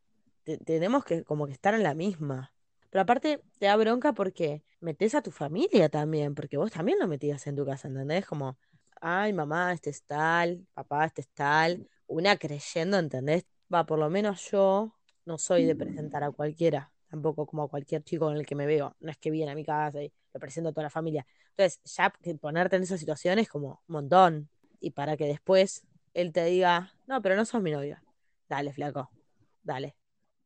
Te- 0.43 0.57
tenemos 0.59 1.03
que 1.05 1.24
como 1.24 1.47
que 1.47 1.53
estar 1.53 1.74
en 1.74 1.83
la 1.83 1.95
misma. 1.95 2.53
Pero 2.91 3.01
aparte 3.01 3.43
te 3.59 3.65
da 3.65 3.75
bronca 3.77 4.13
porque 4.13 4.63
metes 4.79 5.15
a 5.15 5.21
tu 5.24 5.31
familia 5.31 5.89
también, 5.89 6.35
porque 6.35 6.57
vos 6.57 6.71
también 6.71 7.00
lo 7.00 7.07
metías 7.07 7.47
en 7.47 7.55
tu 7.55 7.65
casa, 7.65 7.88
¿entendés? 7.88 8.25
Como, 8.27 8.57
ay, 9.01 9.33
mamá, 9.33 9.74
este 9.74 9.89
es 9.89 10.03
tal, 10.05 10.67
papá, 10.74 11.05
este 11.05 11.21
es 11.21 11.29
tal. 11.29 11.89
Una 12.07 12.38
creyendo, 12.38 12.97
¿entendés? 13.00 13.45
Va, 13.74 13.85
por 13.88 13.97
lo 14.00 14.09
menos 14.12 14.50
yo 14.51 14.94
no 15.25 15.38
soy 15.38 15.65
de 15.65 15.75
presentar 15.75 16.24
a 16.24 16.32
cualquiera, 16.32 16.91
tampoco 17.10 17.46
como 17.46 17.63
a 17.63 17.70
cualquier 17.70 18.03
chico 18.03 18.25
con 18.25 18.38
el 18.38 18.46
que 18.46 18.55
me 18.55 18.65
veo. 18.65 18.96
No 19.00 19.12
es 19.12 19.17
que 19.17 19.32
viene 19.32 19.51
a 19.51 19.55
mi 19.55 19.65
casa 19.65 20.01
y 20.03 20.12
lo 20.34 20.39
presento 20.39 20.70
a 20.70 20.72
toda 20.72 20.84
la 20.84 20.89
familia. 20.89 21.25
Entonces, 21.51 21.82
ya 21.84 22.12
que 22.22 22.36
ponerte 22.36 22.75
en 22.75 22.84
esa 22.84 22.98
situación 22.98 23.39
es 23.39 23.50
como 23.50 23.82
un 23.88 23.94
montón. 23.94 24.50
Y 24.79 24.91
para 24.91 25.17
que 25.17 25.25
después 25.25 25.86
él 26.13 26.32
te 26.32 26.46
diga, 26.46 26.91
no, 27.08 27.22
pero 27.22 27.36
no 27.36 27.46
sos 27.46 27.62
mi 27.62 27.72
novia. 27.72 28.03
Dale, 28.50 28.74
flaco, 28.74 29.10
dale. 29.63 29.96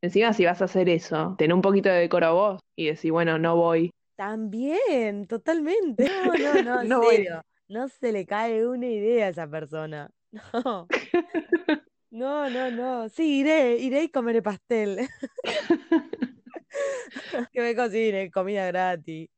Encima 0.01 0.33
si 0.33 0.45
vas 0.45 0.61
a 0.61 0.65
hacer 0.65 0.87
eso, 0.87 1.35
ten 1.37 1.51
un 1.51 1.61
poquito 1.61 1.89
de 1.89 1.99
decoro 1.99 2.33
vos 2.33 2.59
y 2.75 2.87
decir, 2.87 3.11
bueno, 3.11 3.37
no 3.37 3.57
voy. 3.57 3.91
También, 4.15 5.27
totalmente. 5.27 6.07
No, 6.09 6.33
no, 6.37 6.63
no, 6.63 6.81
en 6.81 6.89
No 6.89 7.03
serio. 7.03 7.41
No 7.67 7.87
se 7.87 8.11
le 8.11 8.25
cae 8.25 8.65
una 8.67 8.87
idea 8.87 9.27
a 9.27 9.29
esa 9.29 9.47
persona. 9.47 10.09
No. 10.53 10.87
No, 12.11 12.49
no, 12.49 12.71
no. 12.71 13.09
Sí, 13.09 13.39
iré, 13.39 13.77
iré 13.77 14.03
y 14.03 14.09
comeré 14.09 14.41
pastel. 14.41 15.07
Que 17.51 17.61
me 17.61 17.75
cocine, 17.75 18.31
comida 18.31 18.67
gratis. 18.67 19.29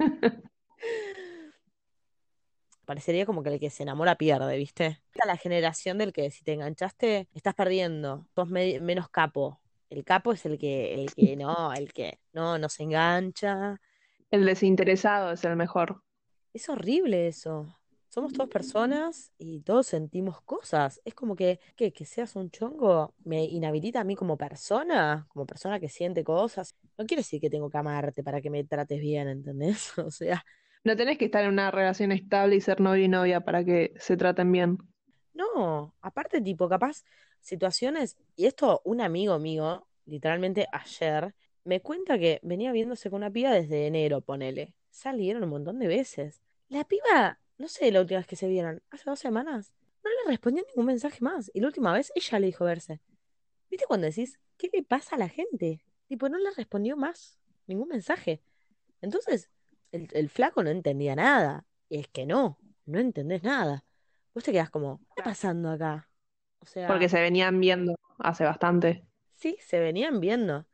Parecería 2.84 3.26
como 3.26 3.42
que 3.42 3.50
el 3.50 3.60
que 3.60 3.70
se 3.70 3.82
enamora 3.82 4.16
pierde, 4.16 4.56
¿viste? 4.56 5.00
Esta 5.12 5.26
la 5.26 5.36
generación 5.36 5.98
del 5.98 6.12
que 6.12 6.30
si 6.30 6.44
te 6.44 6.52
enganchaste, 6.52 7.28
estás 7.34 7.54
perdiendo, 7.54 8.26
sos 8.34 8.48
menos 8.48 9.08
capo. 9.08 9.60
El 9.90 10.04
capo 10.04 10.32
es 10.32 10.46
el 10.46 10.58
que, 10.58 10.94
el 10.94 11.12
que 11.14 11.36
no, 11.36 11.72
el 11.72 11.92
que 11.92 12.20
no, 12.32 12.58
no 12.58 12.68
se 12.68 12.84
engancha. 12.84 13.80
El 14.30 14.44
desinteresado 14.44 15.32
es 15.32 15.44
el 15.44 15.56
mejor. 15.56 16.02
Es 16.52 16.68
horrible 16.68 17.26
eso. 17.28 17.75
Somos 18.16 18.32
todas 18.32 18.48
personas 18.48 19.30
y 19.36 19.60
todos 19.60 19.88
sentimos 19.88 20.40
cosas. 20.40 21.02
Es 21.04 21.12
como 21.12 21.36
que, 21.36 21.60
que, 21.76 21.92
que 21.92 22.06
seas 22.06 22.34
un 22.34 22.50
chongo 22.50 23.12
me 23.26 23.44
inhabilita 23.44 24.00
a 24.00 24.04
mí 24.04 24.16
como 24.16 24.38
persona, 24.38 25.26
como 25.28 25.44
persona 25.44 25.78
que 25.78 25.90
siente 25.90 26.24
cosas. 26.24 26.74
No 26.96 27.04
quiere 27.04 27.20
decir 27.20 27.42
que 27.42 27.50
tengo 27.50 27.68
que 27.68 27.76
amarte 27.76 28.22
para 28.22 28.40
que 28.40 28.48
me 28.48 28.64
trates 28.64 29.02
bien, 29.02 29.28
¿entendés? 29.28 29.92
O 29.98 30.10
sea, 30.10 30.42
no 30.82 30.96
tenés 30.96 31.18
que 31.18 31.26
estar 31.26 31.44
en 31.44 31.50
una 31.50 31.70
relación 31.70 32.10
estable 32.10 32.56
y 32.56 32.62
ser 32.62 32.80
novio 32.80 33.04
y 33.04 33.08
novia 33.08 33.42
para 33.42 33.62
que 33.62 33.92
se 33.98 34.16
traten 34.16 34.50
bien. 34.50 34.78
No, 35.34 35.94
aparte, 36.00 36.40
tipo, 36.40 36.70
capaz 36.70 37.04
situaciones, 37.42 38.16
y 38.34 38.46
esto 38.46 38.80
un 38.86 39.02
amigo 39.02 39.38
mío, 39.38 39.86
literalmente 40.06 40.66
ayer, 40.72 41.34
me 41.64 41.82
cuenta 41.82 42.18
que 42.18 42.40
venía 42.42 42.72
viéndose 42.72 43.10
con 43.10 43.18
una 43.18 43.30
piba 43.30 43.50
desde 43.50 43.86
enero, 43.86 44.22
ponele. 44.22 44.72
Salieron 44.88 45.44
un 45.44 45.50
montón 45.50 45.78
de 45.78 45.88
veces. 45.88 46.40
La 46.70 46.84
piba, 46.84 47.38
no 47.58 47.68
sé 47.68 47.90
la 47.90 48.00
última 48.00 48.20
vez 48.20 48.26
que 48.26 48.36
se 48.36 48.48
vieron, 48.48 48.82
hace 48.90 49.08
dos 49.08 49.18
semanas, 49.18 49.72
no 50.04 50.10
le 50.10 50.30
respondió 50.30 50.64
ningún 50.68 50.86
mensaje 50.86 51.18
más. 51.20 51.50
Y 51.54 51.60
la 51.60 51.68
última 51.68 51.92
vez 51.92 52.12
ella 52.14 52.38
le 52.38 52.46
dijo 52.46 52.64
verse. 52.64 53.00
¿Viste 53.70 53.86
cuando 53.86 54.06
decís, 54.06 54.38
¿qué 54.56 54.70
le 54.72 54.82
pasa 54.82 55.16
a 55.16 55.18
la 55.18 55.28
gente? 55.28 55.84
Tipo, 56.06 56.28
no 56.28 56.38
le 56.38 56.50
respondió 56.52 56.96
más 56.96 57.38
ningún 57.66 57.88
mensaje. 57.88 58.40
Entonces, 59.00 59.50
el, 59.90 60.28
flaco 60.28 60.62
no 60.62 60.70
entendía 60.70 61.16
nada. 61.16 61.66
Y 61.88 61.98
es 61.98 62.08
que 62.08 62.26
no, 62.26 62.58
no 62.84 62.98
entendés 62.98 63.42
nada. 63.42 63.84
Vos 64.34 64.44
te 64.44 64.52
quedás 64.52 64.70
como, 64.70 64.98
¿qué 64.98 65.04
está 65.08 65.24
pasando 65.24 65.70
acá? 65.70 66.08
O 66.60 66.66
sea. 66.66 66.86
Porque 66.86 67.08
se 67.08 67.20
venían 67.20 67.58
viendo 67.58 67.96
hace 68.18 68.44
bastante. 68.44 69.04
Sí, 69.34 69.56
se 69.60 69.80
venían 69.80 70.20
viendo. 70.20 70.66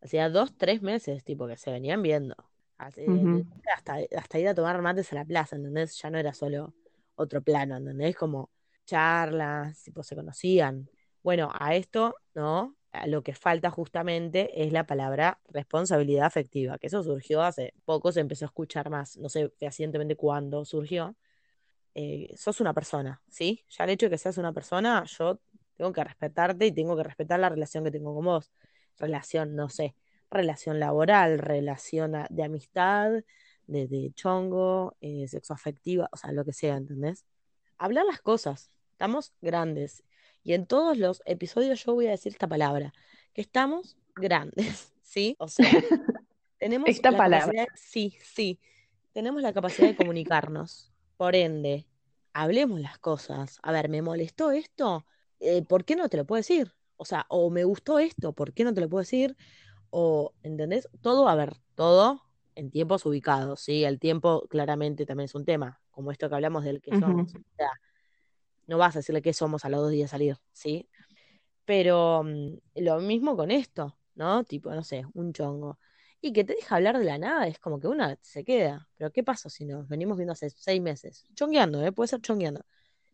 Hacía 0.00 0.28
dos, 0.28 0.56
tres 0.56 0.82
meses, 0.82 1.24
tipo, 1.24 1.46
que 1.46 1.56
se 1.56 1.72
venían 1.72 2.02
viendo. 2.02 2.36
Hasta, 2.78 3.96
hasta 4.16 4.38
ir 4.38 4.48
a 4.48 4.54
tomar 4.54 4.80
mates 4.82 5.12
a 5.12 5.16
la 5.16 5.24
plaza, 5.24 5.56
¿entendés? 5.56 6.00
Ya 6.00 6.10
no 6.10 6.18
era 6.18 6.34
solo 6.34 6.74
otro 7.14 7.42
plano, 7.42 7.76
¿entendés? 7.76 8.16
Como 8.16 8.50
charlas, 8.84 9.82
tipo, 9.82 10.02
se 10.02 10.14
conocían. 10.14 10.88
Bueno, 11.22 11.50
a 11.52 11.74
esto, 11.74 12.16
¿no? 12.34 12.76
lo 13.06 13.22
que 13.22 13.34
falta 13.34 13.70
justamente 13.70 14.64
es 14.64 14.72
la 14.72 14.86
palabra 14.86 15.38
responsabilidad 15.48 16.26
afectiva, 16.26 16.78
que 16.78 16.86
eso 16.86 17.02
surgió 17.02 17.42
hace 17.42 17.74
poco, 17.84 18.10
se 18.12 18.20
empezó 18.20 18.46
a 18.46 18.48
escuchar 18.48 18.88
más, 18.88 19.16
no 19.18 19.28
sé 19.28 19.50
fehacientemente 19.58 20.16
cuándo 20.16 20.64
surgió. 20.64 21.14
Eh, 21.94 22.32
sos 22.36 22.60
una 22.60 22.74
persona, 22.74 23.22
¿sí? 23.28 23.64
Ya 23.70 23.84
el 23.84 23.90
hecho 23.90 24.06
de 24.06 24.10
que 24.10 24.18
seas 24.18 24.38
una 24.38 24.52
persona, 24.52 25.04
yo 25.04 25.40
tengo 25.76 25.92
que 25.92 26.04
respetarte 26.04 26.66
y 26.66 26.72
tengo 26.72 26.96
que 26.96 27.02
respetar 27.02 27.40
la 27.40 27.48
relación 27.48 27.84
que 27.84 27.90
tengo 27.90 28.14
con 28.14 28.24
vos. 28.24 28.50
Relación, 28.98 29.54
no 29.56 29.68
sé, 29.68 29.94
relación 30.30 30.80
laboral, 30.80 31.38
relación 31.38 32.12
de 32.30 32.42
amistad, 32.42 33.12
de, 33.66 34.12
chongo, 34.14 34.96
eh, 35.00 35.26
sexo 35.28 35.54
afectiva, 35.54 36.08
o 36.12 36.16
sea, 36.16 36.32
lo 36.32 36.44
que 36.44 36.52
sea, 36.52 36.76
¿entendés? 36.76 37.24
Hablar 37.78 38.04
las 38.06 38.20
cosas. 38.20 38.70
Estamos 38.92 39.32
grandes 39.40 40.02
y 40.42 40.54
en 40.54 40.66
todos 40.66 40.96
los 40.96 41.22
episodios 41.26 41.84
yo 41.84 41.94
voy 41.94 42.06
a 42.06 42.12
decir 42.12 42.32
esta 42.32 42.46
palabra, 42.46 42.92
que 43.34 43.40
estamos 43.40 43.96
grandes, 44.14 44.94
¿sí? 45.02 45.34
O 45.38 45.48
sea, 45.48 45.66
tenemos 46.58 46.88
esta 46.88 47.10
palabra. 47.10 47.66
sí, 47.74 48.16
sí, 48.22 48.60
tenemos 49.12 49.42
la 49.42 49.52
capacidad 49.52 49.88
de 49.88 49.96
comunicarnos. 49.96 50.92
Por 51.16 51.34
ende, 51.34 51.88
hablemos 52.32 52.80
las 52.80 52.98
cosas. 52.98 53.58
A 53.62 53.72
ver, 53.72 53.88
¿me 53.88 54.02
molestó 54.02 54.52
esto? 54.52 55.04
Eh, 55.40 55.62
¿Por 55.62 55.84
qué 55.84 55.96
no 55.96 56.08
te 56.08 56.16
lo 56.16 56.24
puedo 56.24 56.38
decir? 56.38 56.72
O 56.96 57.04
sea, 57.04 57.26
o 57.28 57.50
me 57.50 57.64
gustó 57.64 57.98
esto, 57.98 58.32
¿por 58.32 58.52
qué 58.52 58.62
no 58.62 58.72
te 58.72 58.80
lo 58.80 58.88
puedo 58.88 59.00
decir? 59.00 59.36
O, 59.98 60.34
¿entendés? 60.42 60.90
Todo, 61.00 61.26
a 61.26 61.34
ver, 61.34 61.54
todo 61.74 62.20
en 62.54 62.70
tiempos 62.70 63.06
ubicados, 63.06 63.60
¿sí? 63.60 63.82
El 63.82 63.98
tiempo 63.98 64.46
claramente 64.46 65.06
también 65.06 65.24
es 65.24 65.34
un 65.34 65.46
tema, 65.46 65.80
como 65.90 66.12
esto 66.12 66.28
que 66.28 66.34
hablamos 66.34 66.64
del 66.64 66.82
que 66.82 66.90
somos. 66.90 67.34
O 67.34 67.54
sea, 67.56 67.70
no 68.66 68.76
vas 68.76 68.94
a 68.94 68.98
decirle 68.98 69.22
qué 69.22 69.32
somos 69.32 69.64
a 69.64 69.70
los 69.70 69.80
dos 69.80 69.90
días 69.90 70.10
de 70.10 70.14
salir, 70.14 70.36
¿sí? 70.52 70.86
Pero 71.64 72.22
mm, 72.24 72.58
lo 72.74 73.00
mismo 73.00 73.38
con 73.38 73.50
esto, 73.50 73.96
¿no? 74.16 74.44
Tipo, 74.44 74.70
no 74.74 74.84
sé, 74.84 75.06
un 75.14 75.32
chongo. 75.32 75.78
Y 76.20 76.34
que 76.34 76.44
te 76.44 76.56
deja 76.56 76.76
hablar 76.76 76.98
de 76.98 77.04
la 77.04 77.16
nada, 77.16 77.46
es 77.46 77.58
como 77.58 77.80
que 77.80 77.88
una 77.88 78.18
se 78.20 78.44
queda. 78.44 78.90
Pero 78.98 79.10
¿qué 79.12 79.24
pasa 79.24 79.48
si 79.48 79.64
nos 79.64 79.88
venimos 79.88 80.18
viendo 80.18 80.34
hace 80.34 80.50
seis 80.50 80.82
meses? 80.82 81.24
Chongueando, 81.34 81.82
¿eh? 81.82 81.90
Puede 81.90 82.08
ser 82.08 82.20
chongueando. 82.20 82.66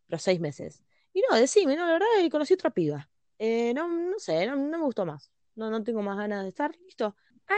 Pero 0.08 0.18
seis 0.18 0.40
meses. 0.40 0.82
Y 1.14 1.22
no, 1.30 1.36
decime, 1.36 1.76
no, 1.76 1.86
la 1.86 1.92
verdad, 1.92 2.06
conocí 2.28 2.54
otra 2.54 2.70
piba. 2.70 3.08
Eh, 3.38 3.72
no, 3.72 3.86
no 3.86 4.18
sé, 4.18 4.48
no, 4.48 4.56
me 4.56 4.78
gustó 4.78 5.06
más. 5.06 5.30
No, 5.54 5.70
no 5.70 5.82
tengo 5.82 6.02
más 6.02 6.16
ganas 6.16 6.42
de 6.42 6.48
estar. 6.48 6.72
Listo. 6.84 7.16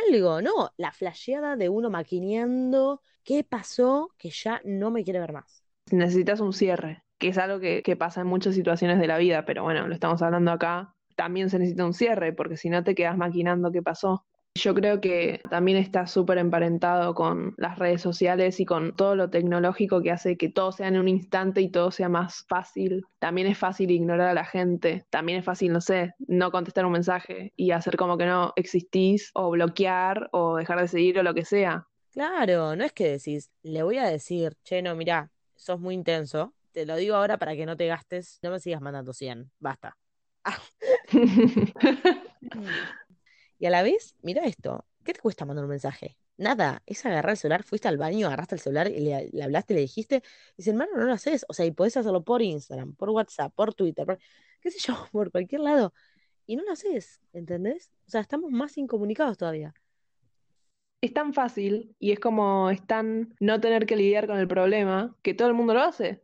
Algo, 0.08 0.42
¿no? 0.42 0.70
La 0.76 0.92
flasheada 0.92 1.56
de 1.56 1.68
uno 1.68 1.90
maquineando. 1.90 3.02
¿Qué 3.22 3.44
pasó? 3.44 4.10
Que 4.18 4.30
ya 4.30 4.60
no 4.64 4.90
me 4.90 5.04
quiere 5.04 5.20
ver 5.20 5.32
más. 5.32 5.64
Necesitas 5.90 6.40
un 6.40 6.52
cierre 6.52 7.04
que 7.18 7.28
es 7.28 7.38
algo 7.38 7.60
que, 7.60 7.96
pasa 7.96 8.20
en 8.20 8.26
muchas 8.26 8.54
situaciones 8.54 8.98
de 8.98 9.06
la 9.06 9.18
vida, 9.18 9.44
pero 9.44 9.62
bueno, 9.62 9.86
lo 9.88 9.94
estamos 9.94 10.20
hablando 10.22 10.50
acá, 10.50 10.94
también 11.16 11.48
se 11.48 11.58
necesita 11.58 11.86
un 11.86 11.94
cierre, 11.94 12.32
porque 12.32 12.56
si 12.56 12.68
no 12.68 12.84
te 12.84 12.94
quedas 12.94 13.16
maquinando 13.16 13.72
qué 13.72 13.82
pasó. 13.82 14.26
Yo 14.56 14.72
creo 14.72 15.00
que 15.00 15.40
también 15.50 15.76
está 15.78 16.06
súper 16.06 16.38
emparentado 16.38 17.12
con 17.16 17.54
las 17.58 17.76
redes 17.76 18.00
sociales 18.00 18.60
y 18.60 18.64
con 18.64 18.94
todo 18.94 19.16
lo 19.16 19.28
tecnológico 19.28 20.00
que 20.00 20.12
hace 20.12 20.36
que 20.36 20.48
todo 20.48 20.70
sea 20.70 20.86
en 20.86 20.96
un 20.96 21.08
instante 21.08 21.60
y 21.60 21.68
todo 21.68 21.90
sea 21.90 22.08
más 22.08 22.44
fácil. 22.48 23.04
También 23.18 23.48
es 23.48 23.58
fácil 23.58 23.90
ignorar 23.90 24.28
a 24.28 24.34
la 24.34 24.44
gente. 24.44 25.06
También 25.10 25.40
es 25.40 25.44
fácil, 25.44 25.72
no 25.72 25.80
sé, 25.80 26.14
no 26.18 26.52
contestar 26.52 26.86
un 26.86 26.92
mensaje 26.92 27.52
y 27.56 27.72
hacer 27.72 27.96
como 27.96 28.16
que 28.16 28.26
no 28.26 28.52
existís 28.54 29.32
o 29.34 29.50
bloquear 29.50 30.28
o 30.30 30.56
dejar 30.56 30.80
de 30.80 30.86
seguir 30.86 31.18
o 31.18 31.24
lo 31.24 31.34
que 31.34 31.44
sea. 31.44 31.88
Claro, 32.12 32.76
no 32.76 32.84
es 32.84 32.92
que 32.92 33.08
decís, 33.08 33.50
le 33.64 33.82
voy 33.82 33.98
a 33.98 34.04
decir, 34.04 34.56
che, 34.62 34.82
no, 34.82 34.94
mirá, 34.94 35.32
sos 35.56 35.80
muy 35.80 35.94
intenso, 35.94 36.54
te 36.70 36.86
lo 36.86 36.94
digo 36.94 37.16
ahora 37.16 37.38
para 37.38 37.56
que 37.56 37.66
no 37.66 37.76
te 37.76 37.88
gastes, 37.88 38.38
no 38.40 38.52
me 38.52 38.60
sigas 38.60 38.80
mandando 38.80 39.12
100, 39.12 39.50
basta. 39.58 39.96
y 43.64 43.66
a 43.66 43.70
la 43.70 43.82
vez, 43.82 44.14
mira 44.20 44.44
esto, 44.44 44.84
¿qué 45.04 45.14
te 45.14 45.20
cuesta 45.20 45.46
mandar 45.46 45.64
un 45.64 45.70
mensaje? 45.70 46.18
Nada, 46.36 46.82
es 46.84 47.06
agarrar 47.06 47.30
el 47.30 47.38
celular, 47.38 47.62
fuiste 47.62 47.88
al 47.88 47.96
baño, 47.96 48.26
agarraste 48.26 48.56
el 48.56 48.60
celular 48.60 48.88
y 48.88 49.00
le, 49.00 49.42
hablaste, 49.42 49.72
le 49.72 49.80
dijiste, 49.80 50.16
y 50.16 50.56
dice, 50.58 50.72
hermano, 50.72 50.92
no 50.98 51.04
lo 51.04 51.12
haces, 51.14 51.46
o 51.48 51.54
sea, 51.54 51.64
y 51.64 51.70
podés 51.70 51.96
hacerlo 51.96 52.22
por 52.22 52.42
Instagram, 52.42 52.94
por 52.94 53.08
WhatsApp, 53.08 53.54
por 53.54 53.72
Twitter, 53.72 54.04
por, 54.04 54.18
qué 54.60 54.70
sé 54.70 54.80
yo, 54.80 54.94
por 55.12 55.30
cualquier 55.30 55.62
lado, 55.62 55.94
y 56.44 56.56
no 56.56 56.62
lo 56.62 56.72
haces, 56.72 57.22
¿entendés? 57.32 57.90
O 58.06 58.10
sea, 58.10 58.20
estamos 58.20 58.50
más 58.50 58.76
incomunicados 58.76 59.38
todavía 59.38 59.72
es 61.00 61.14
tan 61.14 61.32
fácil 61.34 61.94
y 61.98 62.12
es 62.12 62.18
como 62.18 62.70
es 62.70 62.86
tan 62.86 63.34
no 63.38 63.60
tener 63.60 63.84
que 63.84 63.94
lidiar 63.94 64.26
con 64.26 64.38
el 64.38 64.48
problema 64.48 65.14
que 65.22 65.34
todo 65.34 65.48
el 65.48 65.54
mundo 65.54 65.74
lo 65.74 65.82
hace. 65.82 66.22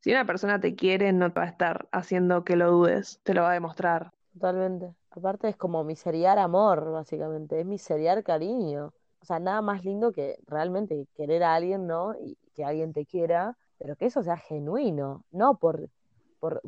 Si 0.00 0.10
una 0.10 0.24
persona 0.26 0.60
te 0.60 0.76
quiere, 0.76 1.12
no 1.12 1.32
te 1.32 1.40
va 1.40 1.46
a 1.46 1.48
estar 1.48 1.88
haciendo 1.90 2.44
que 2.44 2.54
lo 2.54 2.70
dudes, 2.70 3.20
te 3.24 3.34
lo 3.34 3.42
va 3.42 3.50
a 3.50 3.54
demostrar. 3.54 4.12
Totalmente. 4.32 4.94
Aparte 5.14 5.48
es 5.48 5.56
como 5.56 5.84
miseriar 5.84 6.38
amor, 6.38 6.90
básicamente, 6.90 7.60
es 7.60 7.66
miseriar 7.66 8.22
cariño. 8.24 8.94
O 9.20 9.24
sea, 9.26 9.38
nada 9.38 9.60
más 9.60 9.84
lindo 9.84 10.10
que 10.12 10.38
realmente 10.46 11.06
querer 11.14 11.44
a 11.44 11.54
alguien, 11.54 11.86
¿no? 11.86 12.14
Y 12.18 12.38
que 12.54 12.64
alguien 12.64 12.92
te 12.94 13.04
quiera, 13.04 13.56
pero 13.78 13.94
que 13.96 14.06
eso 14.06 14.22
sea 14.22 14.38
genuino, 14.38 15.24
no 15.30 15.56
por, 15.56 15.90
por, 16.40 16.62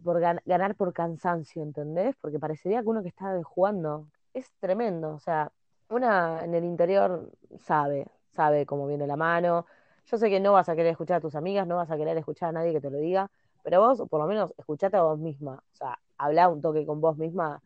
ganar 0.45 0.75
por 0.77 0.93
cansancio, 0.93 1.63
¿entendés? 1.63 2.17
Porque 2.21 2.39
parecería 2.39 2.83
que 2.83 2.89
uno 2.89 3.03
que 3.03 3.09
está 3.09 3.43
jugando. 3.43 4.09
Es 4.35 4.53
tremendo, 4.61 5.15
o 5.15 5.21
sea, 5.21 5.51
una 5.89 6.45
en 6.45 6.55
el 6.55 6.65
interior 6.65 7.31
sabe, 7.59 8.07
sabe 8.31 8.67
cómo 8.67 8.87
viene 8.87 9.07
la 9.07 9.17
mano, 9.17 9.67
yo 10.07 10.19
sé 10.19 10.29
que 10.29 10.41
no 10.41 10.53
vas 10.53 10.69
a 10.69 10.77
querer 10.77 10.93
escuchar 10.93 11.19
a 11.19 11.21
tus 11.21 11.35
amigas, 11.35 11.67
no 11.67 11.77
vas 11.77 11.91
a 11.91 11.97
querer 11.97 12.17
escuchar 12.19 12.51
a 12.51 12.53
nadie 12.53 12.73
que 12.73 12.81
te 12.81 12.91
lo 12.91 12.99
diga, 12.99 13.31
pero 13.63 13.81
vos 13.81 14.03
por 14.09 14.21
lo 14.21 14.27
menos 14.27 14.53
escuchate 14.59 14.97
a 14.97 15.03
vos 15.03 15.19
misma, 15.19 15.63
o 15.73 15.77
sea, 15.77 15.99
habla 16.19 16.49
un 16.49 16.61
toque 16.61 16.85
con 16.85 17.01
vos 17.01 17.17
misma 17.17 17.63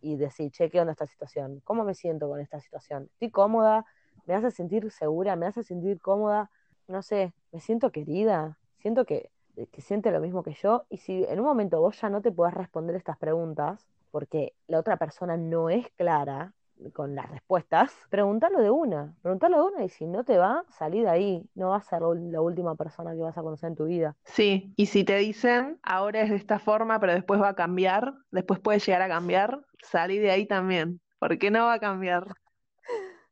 y 0.00 0.16
decir, 0.16 0.50
che, 0.50 0.70
¿qué 0.70 0.80
onda 0.80 0.92
esta 0.92 1.06
situación? 1.06 1.60
¿Cómo 1.64 1.84
me 1.84 1.94
siento 1.94 2.28
con 2.28 2.40
esta 2.40 2.60
situación? 2.60 3.08
¿Estoy 3.12 3.30
cómoda? 3.30 3.86
¿Me 4.26 4.34
hace 4.34 4.50
sentir 4.50 4.90
segura? 4.90 5.36
¿Me 5.36 5.46
hace 5.46 5.62
sentir 5.62 6.00
cómoda? 6.00 6.50
No 6.88 7.02
sé, 7.02 7.32
me 7.52 7.60
siento 7.60 7.90
querida, 7.92 8.58
siento 8.78 9.04
que, 9.04 9.30
que 9.70 9.80
siente 9.80 10.10
lo 10.10 10.20
mismo 10.20 10.42
que 10.42 10.54
yo 10.54 10.84
y 10.88 10.98
si 10.98 11.24
en 11.24 11.38
un 11.40 11.46
momento 11.46 11.80
vos 11.80 12.00
ya 12.00 12.08
no 12.08 12.20
te 12.20 12.32
podés 12.32 12.54
responder 12.54 12.96
estas 12.96 13.16
preguntas 13.18 13.86
porque 14.10 14.54
la 14.66 14.78
otra 14.78 14.96
persona 14.96 15.36
no 15.36 15.70
es 15.70 15.88
clara, 15.90 16.54
con 16.90 17.14
las 17.14 17.30
respuestas, 17.30 17.92
preguntarlo 18.10 18.60
de 18.60 18.70
una, 18.70 19.14
preguntarlo 19.22 19.56
de 19.58 19.62
una 19.74 19.84
y 19.84 19.88
si 19.88 20.06
no 20.06 20.24
te 20.24 20.38
va, 20.38 20.64
salí 20.70 21.02
de 21.02 21.08
ahí, 21.08 21.44
no 21.54 21.70
vas 21.70 21.86
a 21.86 21.90
ser 21.90 22.02
la 22.02 22.40
última 22.40 22.74
persona 22.74 23.12
que 23.12 23.20
vas 23.20 23.36
a 23.36 23.42
conocer 23.42 23.68
en 23.68 23.76
tu 23.76 23.84
vida. 23.84 24.16
Sí, 24.24 24.72
y 24.76 24.86
si 24.86 25.04
te 25.04 25.16
dicen, 25.16 25.78
ahora 25.82 26.22
es 26.22 26.30
de 26.30 26.36
esta 26.36 26.58
forma, 26.58 26.98
pero 27.00 27.12
después 27.12 27.40
va 27.40 27.50
a 27.50 27.54
cambiar, 27.54 28.14
después 28.30 28.60
puede 28.60 28.78
llegar 28.78 29.02
a 29.02 29.08
cambiar, 29.08 29.60
salí 29.82 30.18
de 30.18 30.30
ahí 30.30 30.46
también, 30.46 31.00
¿por 31.18 31.38
qué 31.38 31.50
no 31.50 31.66
va 31.66 31.74
a 31.74 31.80
cambiar? 31.80 32.26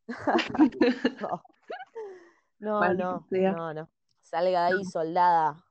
no, 1.20 1.42
no, 2.94 2.94
no, 2.94 3.74
no, 3.74 3.90
Salga 4.22 4.66
de 4.66 4.66
ahí, 4.74 4.84
soldada. 4.84 5.64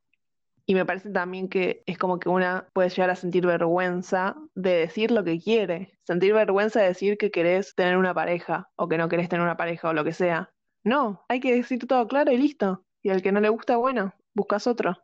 Y 0.69 0.75
me 0.75 0.85
parece 0.85 1.09
también 1.09 1.49
que 1.49 1.81
es 1.87 1.97
como 1.97 2.19
que 2.19 2.29
una 2.29 2.69
puede 2.73 2.89
llegar 2.89 3.09
a 3.09 3.15
sentir 3.15 3.43
vergüenza 3.43 4.35
de 4.53 4.73
decir 4.73 5.09
lo 5.09 5.23
que 5.23 5.41
quiere. 5.41 5.97
Sentir 6.03 6.31
vergüenza 6.31 6.79
de 6.79 6.89
decir 6.89 7.17
que 7.17 7.31
querés 7.31 7.73
tener 7.73 7.97
una 7.97 8.13
pareja 8.13 8.69
o 8.75 8.87
que 8.87 8.99
no 8.99 9.09
querés 9.09 9.29
tener 9.29 9.43
una 9.43 9.57
pareja 9.57 9.89
o 9.89 9.93
lo 9.93 10.03
que 10.03 10.13
sea. 10.13 10.53
No, 10.83 11.25
hay 11.27 11.39
que 11.39 11.55
decir 11.55 11.87
todo 11.87 12.07
claro 12.07 12.31
y 12.31 12.37
listo. 12.37 12.85
Y 13.01 13.09
al 13.09 13.23
que 13.23 13.31
no 13.31 13.39
le 13.39 13.49
gusta, 13.49 13.77
bueno, 13.77 14.13
buscas 14.35 14.67
otro. 14.67 14.95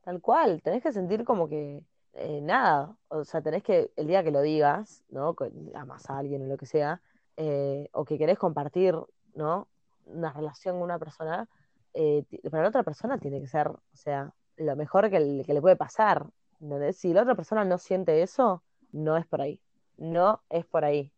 Tal 0.00 0.22
cual, 0.22 0.62
tenés 0.62 0.82
que 0.82 0.90
sentir 0.90 1.24
como 1.24 1.50
que 1.50 1.84
eh, 2.14 2.40
nada, 2.40 2.96
o 3.08 3.22
sea, 3.26 3.42
tenés 3.42 3.62
que, 3.62 3.92
el 3.96 4.06
día 4.06 4.24
que 4.24 4.30
lo 4.30 4.40
digas, 4.40 5.04
¿no? 5.10 5.36
Amas 5.74 6.08
a 6.08 6.16
alguien 6.16 6.40
o 6.40 6.46
lo 6.46 6.56
que 6.56 6.64
sea, 6.64 7.02
eh, 7.36 7.90
o 7.92 8.06
que 8.06 8.16
querés 8.16 8.38
compartir, 8.38 8.94
¿no? 9.34 9.68
Una 10.06 10.32
relación 10.32 10.76
con 10.76 10.84
una 10.84 10.98
persona, 10.98 11.46
eh, 11.92 12.24
para 12.50 12.62
la 12.62 12.70
otra 12.70 12.84
persona 12.84 13.18
tiene 13.18 13.38
que 13.38 13.48
ser, 13.48 13.68
o 13.68 13.80
sea, 13.92 14.32
lo 14.60 14.76
mejor 14.76 15.10
que, 15.10 15.18
le 15.20 15.60
puede 15.60 15.76
pasar. 15.76 16.26
Si 16.92 17.12
la 17.12 17.22
otra 17.22 17.34
persona 17.34 17.64
no 17.64 17.78
siente 17.78 18.22
eso, 18.22 18.62
no 18.92 19.16
es 19.16 19.26
por 19.26 19.40
ahí. 19.40 19.60
No 19.96 20.42
es 20.50 20.66
por 20.66 20.84
ahí. 20.84 21.12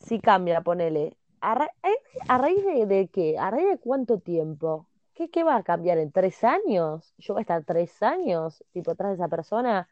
Si 0.00 0.18
cambia, 0.18 0.62
ponele. 0.62 1.16
¿A, 1.40 1.54
raíz 1.54 2.64
de, 2.64 2.86
de, 2.86 3.08
qué? 3.08 3.38
¿A 3.38 3.50
raíz 3.50 3.68
de 3.68 3.78
cuánto 3.78 4.18
tiempo? 4.18 4.86
¿Qué, 5.14 5.28
¿Qué 5.28 5.44
va 5.44 5.56
a 5.56 5.62
cambiar 5.62 5.98
en 5.98 6.12
tres 6.12 6.42
años? 6.44 7.14
¿Yo 7.18 7.34
voy 7.34 7.40
a 7.40 7.42
estar 7.42 7.64
tres 7.64 8.02
años 8.02 8.64
tipo 8.72 8.92
atrás 8.92 9.10
de 9.10 9.14
esa 9.16 9.28
persona? 9.28 9.88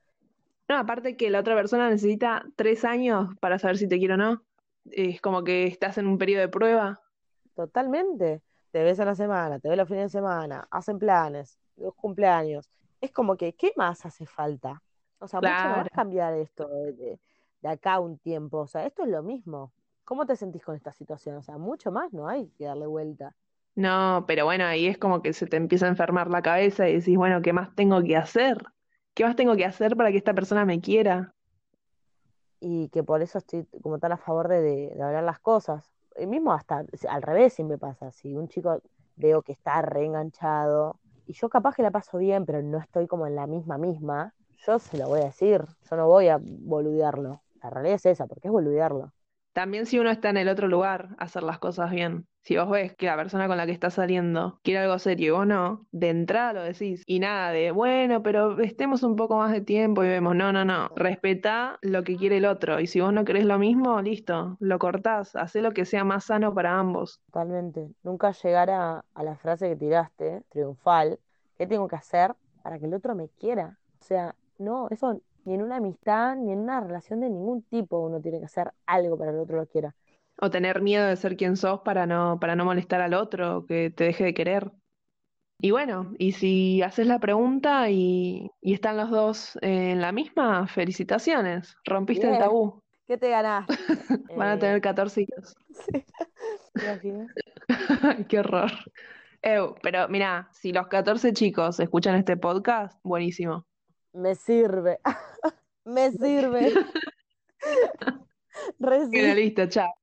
No, 0.68 0.78
aparte 0.78 1.16
que 1.16 1.30
la 1.30 1.40
otra 1.40 1.54
persona 1.54 1.90
necesita 1.90 2.44
tres 2.56 2.84
años 2.84 3.36
para 3.40 3.58
saber 3.58 3.76
si 3.76 3.88
te 3.88 3.98
quiere 3.98 4.14
o 4.14 4.16
no. 4.16 4.42
Es 4.86 5.20
como 5.20 5.44
que 5.44 5.66
estás 5.66 5.98
en 5.98 6.06
un 6.06 6.16
periodo 6.16 6.42
de 6.42 6.48
prueba. 6.48 7.00
Totalmente. 7.54 8.40
Te 8.70 8.84
ves 8.84 9.00
a 9.00 9.04
la 9.04 9.16
semana, 9.16 9.58
te 9.58 9.68
ves 9.68 9.76
los 9.76 9.88
fines 9.88 10.04
de 10.04 10.18
semana, 10.18 10.68
hacen 10.70 10.98
planes, 10.98 11.58
los 11.80 11.94
cumpleaños. 11.94 12.68
Es 13.00 13.10
como 13.10 13.36
que, 13.36 13.54
¿qué 13.54 13.72
más 13.76 14.04
hace 14.06 14.26
falta? 14.26 14.82
O 15.18 15.28
sea, 15.28 15.40
mucho 15.40 15.68
no 15.68 15.76
va 15.76 15.82
a 15.82 15.88
cambiar 15.88 16.34
esto 16.34 16.68
de, 16.68 17.18
de, 17.60 17.68
acá 17.68 18.00
un 18.00 18.18
tiempo. 18.18 18.58
O 18.58 18.66
sea, 18.66 18.86
esto 18.86 19.02
es 19.04 19.08
lo 19.08 19.22
mismo. 19.22 19.72
¿Cómo 20.04 20.26
te 20.26 20.36
sentís 20.36 20.64
con 20.64 20.76
esta 20.76 20.92
situación? 20.92 21.36
O 21.36 21.42
sea, 21.42 21.58
mucho 21.58 21.90
más 21.92 22.12
no 22.12 22.28
hay 22.28 22.48
que 22.58 22.64
darle 22.64 22.86
vuelta. 22.86 23.34
No, 23.74 24.24
pero 24.26 24.44
bueno, 24.44 24.64
ahí 24.64 24.86
es 24.86 24.98
como 24.98 25.22
que 25.22 25.32
se 25.32 25.46
te 25.46 25.56
empieza 25.56 25.86
a 25.86 25.90
enfermar 25.90 26.28
la 26.28 26.42
cabeza 26.42 26.88
y 26.88 26.94
decís, 26.94 27.16
bueno, 27.16 27.40
¿qué 27.42 27.52
más 27.52 27.74
tengo 27.74 28.02
que 28.02 28.16
hacer? 28.16 28.64
¿Qué 29.14 29.24
más 29.24 29.36
tengo 29.36 29.56
que 29.56 29.64
hacer 29.64 29.96
para 29.96 30.10
que 30.10 30.18
esta 30.18 30.34
persona 30.34 30.64
me 30.64 30.80
quiera? 30.80 31.34
Y 32.60 32.88
que 32.88 33.02
por 33.02 33.22
eso 33.22 33.38
estoy 33.38 33.66
como 33.82 33.98
tal 33.98 34.12
a 34.12 34.16
favor 34.16 34.48
de, 34.48 34.60
de, 34.60 35.02
hablar 35.02 35.24
las 35.24 35.38
cosas. 35.38 35.90
Y 36.18 36.26
mismo 36.26 36.52
hasta 36.52 36.84
al 37.08 37.22
revés 37.22 37.52
siempre 37.52 37.78
pasa. 37.78 38.10
Si 38.10 38.36
un 38.36 38.48
chico 38.48 38.82
veo 39.16 39.42
que 39.42 39.52
está 39.52 39.80
reenganchado 39.82 40.98
y 41.30 41.32
yo 41.34 41.48
capaz 41.48 41.76
que 41.76 41.82
la 41.82 41.92
paso 41.92 42.18
bien, 42.18 42.44
pero 42.44 42.60
no 42.60 42.78
estoy 42.78 43.06
como 43.06 43.24
en 43.24 43.36
la 43.36 43.46
misma 43.46 43.78
misma, 43.78 44.34
yo 44.66 44.80
se 44.80 44.98
lo 44.98 45.06
voy 45.06 45.20
a 45.20 45.26
decir. 45.26 45.64
Yo 45.88 45.96
no 45.96 46.08
voy 46.08 46.26
a 46.26 46.40
boludearlo. 46.42 47.40
La 47.62 47.70
realidad 47.70 47.94
es 47.94 48.06
esa, 48.06 48.26
porque 48.26 48.48
es 48.48 48.52
boludearlo. 48.52 49.12
También 49.52 49.86
si 49.86 49.98
uno 49.98 50.10
está 50.10 50.30
en 50.30 50.36
el 50.36 50.48
otro 50.48 50.68
lugar, 50.68 51.16
hacer 51.18 51.42
las 51.42 51.58
cosas 51.58 51.90
bien. 51.90 52.26
Si 52.42 52.56
vos 52.56 52.70
ves 52.70 52.94
que 52.94 53.06
la 53.06 53.16
persona 53.16 53.48
con 53.48 53.56
la 53.58 53.66
que 53.66 53.72
estás 53.72 53.94
saliendo 53.94 54.60
quiere 54.62 54.80
algo 54.80 54.98
serio 54.98 55.26
y 55.26 55.30
vos 55.36 55.46
no, 55.46 55.86
de 55.92 56.08
entrada 56.08 56.54
lo 56.54 56.62
decís. 56.62 57.02
Y 57.06 57.18
nada 57.18 57.50
de, 57.50 57.70
bueno, 57.70 58.22
pero 58.22 58.58
estemos 58.60 59.02
un 59.02 59.16
poco 59.16 59.36
más 59.36 59.52
de 59.52 59.60
tiempo 59.60 60.04
y 60.04 60.08
vemos. 60.08 60.34
No, 60.34 60.52
no, 60.52 60.64
no. 60.64 60.88
Respetá 60.96 61.78
lo 61.82 62.02
que 62.02 62.16
quiere 62.16 62.38
el 62.38 62.46
otro. 62.46 62.80
Y 62.80 62.86
si 62.86 63.00
vos 63.00 63.12
no 63.12 63.24
querés 63.24 63.44
lo 63.44 63.58
mismo, 63.58 64.00
listo, 64.00 64.56
lo 64.60 64.78
cortás. 64.78 65.36
Hacé 65.36 65.60
lo 65.60 65.72
que 65.72 65.84
sea 65.84 66.04
más 66.04 66.24
sano 66.24 66.54
para 66.54 66.78
ambos. 66.78 67.20
Totalmente. 67.26 67.90
Nunca 68.02 68.32
llegar 68.32 68.70
a 68.70 69.04
la 69.22 69.36
frase 69.36 69.68
que 69.68 69.76
tiraste, 69.76 70.42
triunfal, 70.48 71.18
¿qué 71.58 71.66
tengo 71.66 71.88
que 71.88 71.96
hacer 71.96 72.34
para 72.62 72.78
que 72.78 72.86
el 72.86 72.94
otro 72.94 73.14
me 73.14 73.28
quiera? 73.28 73.78
O 74.00 74.04
sea, 74.04 74.34
no, 74.58 74.88
eso 74.90 75.20
ni 75.50 75.56
en 75.56 75.62
una 75.62 75.76
amistad, 75.76 76.36
ni 76.36 76.52
en 76.52 76.60
una 76.60 76.80
relación 76.80 77.20
de 77.20 77.28
ningún 77.28 77.62
tipo 77.64 77.98
uno 77.98 78.20
tiene 78.20 78.38
que 78.38 78.44
hacer 78.44 78.70
algo 78.86 79.18
para 79.18 79.32
que 79.32 79.36
el 79.38 79.42
otro 79.42 79.56
lo 79.56 79.66
quiera. 79.66 79.92
O 80.40 80.48
tener 80.48 80.80
miedo 80.80 81.08
de 81.08 81.16
ser 81.16 81.36
quien 81.36 81.56
sos 81.56 81.80
para 81.80 82.06
no, 82.06 82.38
para 82.38 82.54
no 82.54 82.64
molestar 82.64 83.00
al 83.00 83.14
otro, 83.14 83.66
que 83.66 83.90
te 83.90 84.04
deje 84.04 84.22
de 84.22 84.34
querer. 84.34 84.70
Y 85.58 85.72
bueno, 85.72 86.14
y 86.18 86.32
si 86.32 86.82
haces 86.82 87.08
la 87.08 87.18
pregunta 87.18 87.90
y, 87.90 88.48
y 88.60 88.74
están 88.74 88.96
los 88.96 89.10
dos 89.10 89.58
en 89.60 90.00
la 90.00 90.12
misma, 90.12 90.68
felicitaciones, 90.68 91.76
rompiste 91.84 92.30
el 92.30 92.38
tabú. 92.38 92.80
¿Qué 93.08 93.18
te 93.18 93.28
ganás? 93.28 93.66
Van 94.36 94.48
a 94.50 94.58
tener 94.58 94.80
14 94.80 95.22
hijos. 95.22 95.54
Sí. 97.02 97.12
Qué 98.28 98.38
horror. 98.38 98.70
pero 99.82 100.08
mira, 100.08 100.48
si 100.52 100.72
los 100.72 100.86
14 100.86 101.32
chicos 101.32 101.80
escuchan 101.80 102.14
este 102.14 102.36
podcast, 102.36 102.98
buenísimo. 103.02 103.66
Me 104.12 104.34
sirve. 104.34 104.98
Me 105.84 106.10
sirve. 106.10 106.72
Queda 109.12 109.34
listo, 109.34 109.66
chao. 109.68 109.94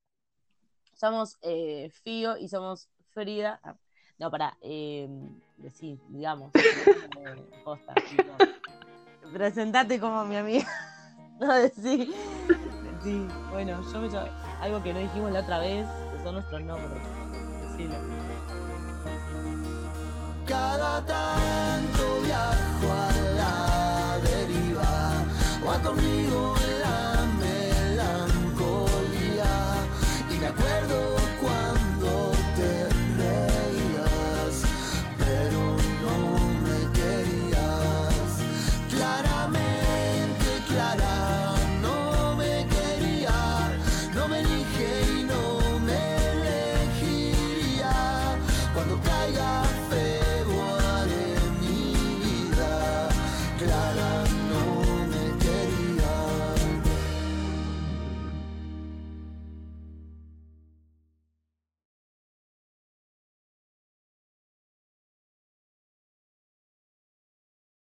Somos 0.94 1.38
eh, 1.42 1.92
Fío 2.04 2.38
y 2.38 2.48
somos 2.48 2.90
Frida. 3.14 3.60
Ah, 3.64 3.76
no, 4.18 4.32
para 4.32 4.58
eh, 4.62 5.08
decir, 5.58 6.00
digamos. 6.10 6.52
Presentate 9.32 10.00
como 10.00 10.26
mi 10.26 10.38
amiga. 10.38 10.68
No, 11.40 11.54
decir. 11.54 12.12
Sí, 13.04 13.28
bueno, 13.52 13.80
yo 13.92 14.02
me 14.02 14.10
algo 14.60 14.82
que 14.82 14.94
no 14.94 15.00
dijimos 15.00 15.32
la 15.32 15.42
otra 15.42 15.60
vez, 15.60 15.86
que 16.12 16.24
son 16.24 16.34
nuestros 16.34 16.62
nombres. 16.64 17.04
Cada 20.48 21.06
tarde 21.06 21.58
conmigo. 25.82 26.57